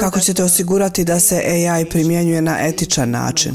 Kako 0.00 0.20
ćete 0.20 0.44
osigurati 0.44 1.04
da 1.04 1.20
se 1.20 1.36
AI 1.36 1.84
primjenjuje 1.84 2.42
na 2.42 2.56
etičan 2.60 3.10
način? 3.10 3.52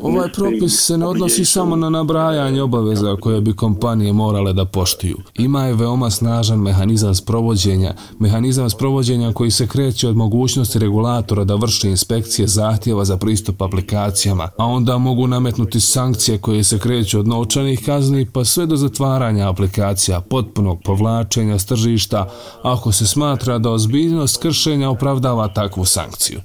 Ovaj 0.00 0.28
propis 0.32 0.86
se 0.86 0.98
ne 0.98 1.06
odnosi 1.06 1.44
samo 1.44 1.76
na 1.76 1.90
nabrajanje 1.90 2.62
obaveza 2.62 3.16
koje 3.20 3.40
bi 3.40 3.56
kompanije 3.56 4.12
morale 4.12 4.52
da 4.52 4.64
poštuju. 4.64 5.16
Ima 5.34 5.64
je 5.64 5.74
veoma 5.74 6.10
snažan 6.10 6.58
mehanizam 6.58 7.14
sprovođenja, 7.14 7.94
mehanizam 8.18 8.70
sprovođenja 8.70 9.32
koji 9.32 9.50
se 9.50 9.66
kreće 9.66 10.08
od 10.08 10.16
mogućnosti 10.16 10.78
regulatora 10.78 11.44
da 11.44 11.54
vrši 11.54 11.88
inspekcije 11.88 12.48
zahtjeva 12.48 13.04
za 13.04 13.16
pristup 13.16 13.62
aplikacijama, 13.62 14.48
a 14.58 14.66
onda 14.66 14.98
mogu 14.98 15.26
nametnuti 15.26 15.80
sankcije 15.80 16.38
koje 16.38 16.64
se 16.64 16.78
kreću 16.78 17.18
od 17.18 17.28
novčanih 17.28 17.80
kazni 17.86 18.26
pa 18.32 18.44
sve 18.44 18.66
do 18.66 18.76
zatvaranja 18.76 19.50
aplikacija, 19.50 20.20
potpunog 20.20 20.82
povlačenja 20.84 21.23
s 21.58 21.64
tržišta, 21.64 22.30
ako 22.62 22.92
se 22.92 23.06
smatra 23.06 23.58
da 23.58 23.70
ozbiljnost 23.70 24.42
kršenja 24.42 24.90
opravdava 24.90 25.48
takvu 25.48 25.84
sankciju. 25.84 26.40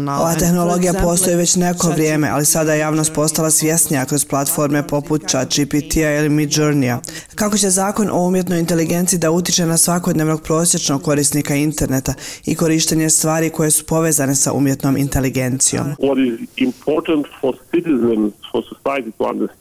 Now. 0.00 0.20
Ova 0.20 0.34
tehnologija 0.34 0.94
postoji 1.02 1.36
već 1.36 1.56
neko 1.56 1.88
vrijeme, 1.88 2.28
ali 2.28 2.44
sada 2.44 2.72
je 2.72 2.78
javnost 2.78 3.12
postala 3.14 3.50
svjesnija 3.50 4.04
kroz 4.04 4.24
platforme 4.24 4.86
poput 4.86 5.22
ChatGPT-a 5.28 6.18
ili 6.18 6.28
Midjourney-a. 6.28 7.00
Kako 7.34 7.58
će 7.58 7.70
zakon 7.70 8.10
o 8.12 8.26
umjetnoj 8.26 8.60
inteligenciji 8.60 9.18
da 9.18 9.30
utiče 9.30 9.66
na 9.66 9.76
svakodnevnog 9.76 10.42
prosječnog 10.42 11.02
korisnika 11.02 11.54
interneta 11.54 12.14
i 12.46 12.54
korištenje 12.54 13.10
stvari 13.10 13.50
koje 13.50 13.70
su 13.70 13.86
povezane 13.86 14.34
sa 14.34 14.52
umjetnom 14.52 14.96
inteligencijom? 14.96 15.86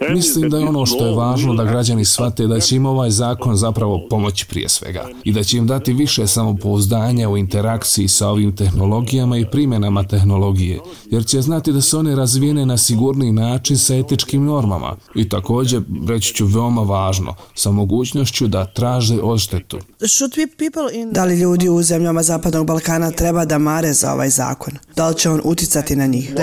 Mislim 0.10 0.50
da 0.50 0.58
je 0.58 0.66
ono 0.66 0.86
što 0.86 1.06
je 1.06 1.16
važno 1.16 1.54
da 1.54 1.64
građani 1.64 2.06
shvate 2.06 2.39
da 2.48 2.60
će 2.60 2.76
im 2.76 2.86
ovaj 2.86 3.10
zakon 3.10 3.56
zapravo 3.56 4.08
pomoći 4.10 4.46
prije 4.46 4.70
svega 4.70 5.06
i 5.24 5.34
da 5.34 5.44
će 5.44 5.58
im 5.58 5.68
dati 5.68 5.94
više 5.94 6.28
samopouzdanja 6.28 7.30
u 7.30 7.38
interakciji 7.38 8.08
sa 8.08 8.28
ovim 8.30 8.56
tehnologijama 8.56 9.38
i 9.38 9.46
primjenama 9.52 10.04
tehnologije, 10.04 10.80
jer 11.12 11.26
će 11.26 11.42
znati 11.42 11.72
da 11.72 11.82
su 11.82 12.00
one 12.00 12.16
razvijene 12.16 12.66
na 12.66 12.78
sigurniji 12.78 13.32
način 13.32 13.78
sa 13.78 13.96
etičkim 13.96 14.46
normama 14.46 14.96
i 15.16 15.30
također, 15.30 15.82
reći 16.08 16.34
ću 16.34 16.46
veoma 16.46 16.82
važno, 16.82 17.36
sa 17.56 17.72
mogućnošću 17.72 18.48
da 18.48 18.66
traže 18.66 19.20
odštetu. 19.22 19.78
Da 21.12 21.26
li 21.26 21.40
ljudi 21.40 21.70
u 21.70 21.84
zemljama 21.84 22.24
Zapadnog 22.24 22.68
Balkana 22.68 23.12
treba 23.12 23.46
da 23.46 23.58
mare 23.58 23.94
za 23.94 24.14
ovaj 24.14 24.30
zakon? 24.30 24.74
Da 24.96 25.10
li 25.10 25.16
će 25.16 25.30
on 25.30 25.42
uticati 25.44 25.96
na 25.96 26.06
njih? 26.06 26.34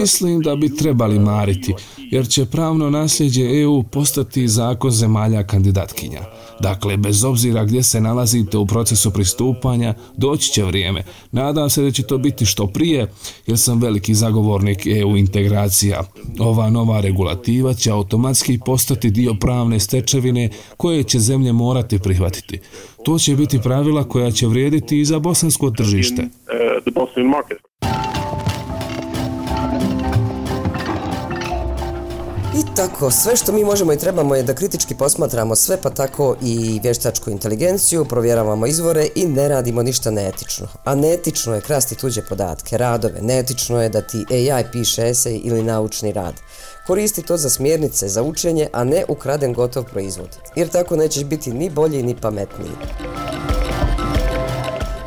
Mislim 0.00 0.40
da 0.40 0.56
bi 0.56 0.76
trebali 0.76 1.18
mariti, 1.18 1.74
jer 1.98 2.28
će 2.28 2.46
pravno 2.46 2.90
nasljeđe 2.90 3.60
EU 3.60 3.82
postati 3.82 4.48
zakon 4.48 4.90
zemalja 4.90 5.46
kandidatkinja. 5.46 6.20
Dakle, 6.60 6.96
bez 6.96 7.24
obzira 7.24 7.64
gdje 7.64 7.82
se 7.82 8.00
nalazite 8.00 8.58
u 8.58 8.66
procesu 8.66 9.10
pristupanja, 9.10 9.94
doći 10.16 10.52
će 10.52 10.64
vrijeme. 10.64 11.04
Nadam 11.30 11.70
se 11.70 11.82
da 11.82 11.90
će 11.90 12.02
to 12.02 12.18
biti 12.18 12.46
što 12.46 12.66
prije, 12.66 13.12
jer 13.46 13.58
sam 13.58 13.80
veliki 13.80 14.14
zagovornik 14.14 14.86
EU 14.86 15.16
integracija. 15.16 16.02
Ova 16.38 16.70
nova 16.70 17.00
regulativa 17.00 17.74
će 17.74 17.90
automatski 17.90 18.58
postati 18.66 19.10
dio 19.10 19.34
pravne 19.40 19.80
stečevine 19.80 20.50
koje 20.76 21.02
će 21.02 21.18
zemlje 21.18 21.52
morati 21.52 21.98
prihvatiti. 21.98 22.60
To 23.04 23.18
će 23.18 23.36
biti 23.36 23.60
pravila 23.62 24.04
koja 24.04 24.30
će 24.30 24.46
vrijediti 24.46 25.00
i 25.00 25.04
za 25.04 25.18
bosansko 25.18 25.70
tržište. 25.70 26.22
Tako, 32.76 33.10
sve 33.10 33.36
što 33.36 33.52
mi 33.52 33.64
možemo 33.64 33.92
i 33.92 33.98
trebamo 33.98 34.34
je 34.34 34.42
da 34.42 34.54
kritički 34.54 34.94
posmatramo 34.94 35.56
sve 35.56 35.76
pa 35.82 35.90
tako 35.90 36.36
i 36.42 36.80
vještačku 36.82 37.30
inteligenciju, 37.30 38.04
provjeravamo 38.04 38.66
izvore 38.66 39.08
i 39.14 39.26
ne 39.26 39.48
radimo 39.48 39.82
ništa 39.82 40.10
neetično. 40.10 40.68
A 40.84 40.94
neetično 40.94 41.54
je 41.54 41.60
krasti 41.60 41.94
tuđe 41.94 42.22
podatke, 42.22 42.78
radove, 42.78 43.20
neetično 43.22 43.82
je 43.82 43.88
da 43.88 44.02
ti 44.02 44.24
AI 44.30 44.64
piše 44.72 45.08
esej 45.08 45.40
ili 45.44 45.62
naučni 45.62 46.12
rad. 46.12 46.34
Koristi 46.86 47.22
to 47.22 47.36
za 47.36 47.50
smjernice, 47.50 48.08
za 48.08 48.22
učenje, 48.22 48.68
a 48.72 48.84
ne 48.84 49.04
ukraden 49.08 49.52
gotov 49.52 49.84
proizvod. 49.84 50.38
Jer 50.56 50.68
tako 50.68 50.96
nećeš 50.96 51.24
biti 51.24 51.52
ni 51.52 51.70
bolji 51.70 52.02
ni 52.02 52.16
pametniji. 52.16 52.72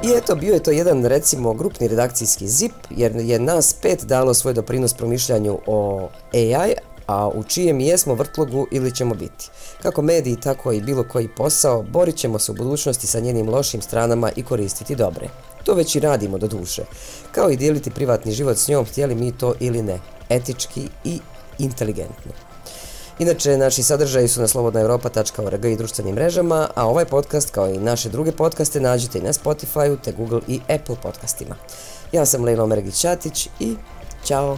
I 0.04 0.18
eto, 0.18 0.36
bio 0.36 0.54
je 0.54 0.64
to 0.64 0.72
jedan, 0.72 1.06
recimo, 1.06 1.54
grupni 1.54 1.88
redakcijski 1.88 2.48
zip, 2.48 2.74
jer 2.90 3.16
je 3.16 3.40
nas 3.40 3.74
pet 3.74 4.04
dalo 4.04 4.34
svoj 4.34 4.54
doprinos 4.54 4.94
promišljanju 4.94 5.60
o 5.68 6.10
AI, 6.34 6.76
a 7.08 7.28
u 7.28 7.44
čijem 7.44 7.80
jesmo 7.80 8.14
vrtlogu 8.14 8.68
ili 8.72 8.96
ćemo 8.96 9.16
biti. 9.16 9.50
Kako 9.82 10.02
mediji, 10.02 10.36
tako 10.36 10.72
i 10.72 10.82
bilo 10.82 11.04
koji 11.12 11.28
posao, 11.28 11.84
borit 11.84 12.16
ćemo 12.16 12.40
se 12.40 12.52
u 12.52 12.56
budućnosti 12.56 13.08
sa 13.08 13.20
njenim 13.20 13.50
lošim 13.50 13.82
stranama 13.82 14.32
i 14.36 14.44
koristiti 14.44 14.96
dobre. 14.96 15.30
To 15.64 15.74
već 15.74 15.96
i 15.96 16.00
radimo 16.00 16.38
do 16.38 16.48
duše. 16.48 16.84
Kao 17.32 17.50
i 17.50 17.58
dijeliti 17.58 17.92
privatni 17.92 18.32
život 18.32 18.58
s 18.58 18.68
njom, 18.68 18.86
htjeli 18.86 19.16
mi 19.16 19.38
to 19.38 19.54
ili 19.60 19.82
ne. 19.82 20.00
Etički 20.30 20.90
i 21.04 21.20
inteligentno. 21.60 22.32
Inače, 23.20 23.58
naši 23.58 23.84
sadržaji 23.84 24.28
su 24.28 24.42
na 24.42 24.48
slobodnaeuropa.org 24.48 25.66
i 25.66 25.76
društvenim 25.76 26.16
mrežama, 26.16 26.70
a 26.76 26.88
ovaj 26.88 27.06
podcast, 27.06 27.52
kao 27.52 27.70
i 27.70 27.78
naše 27.78 28.10
druge 28.10 28.32
podcaste, 28.32 28.80
nađete 28.80 29.20
i 29.20 29.22
na 29.22 29.34
Spotify, 29.34 29.98
te 30.04 30.12
Google 30.12 30.42
i 30.48 30.60
Apple 30.70 30.96
podcastima. 31.04 31.56
Ja 32.12 32.26
sam 32.26 32.44
Lejla 32.44 32.64
Omergić-Ćatić 32.64 33.48
i 33.60 33.76
ćao! 34.26 34.58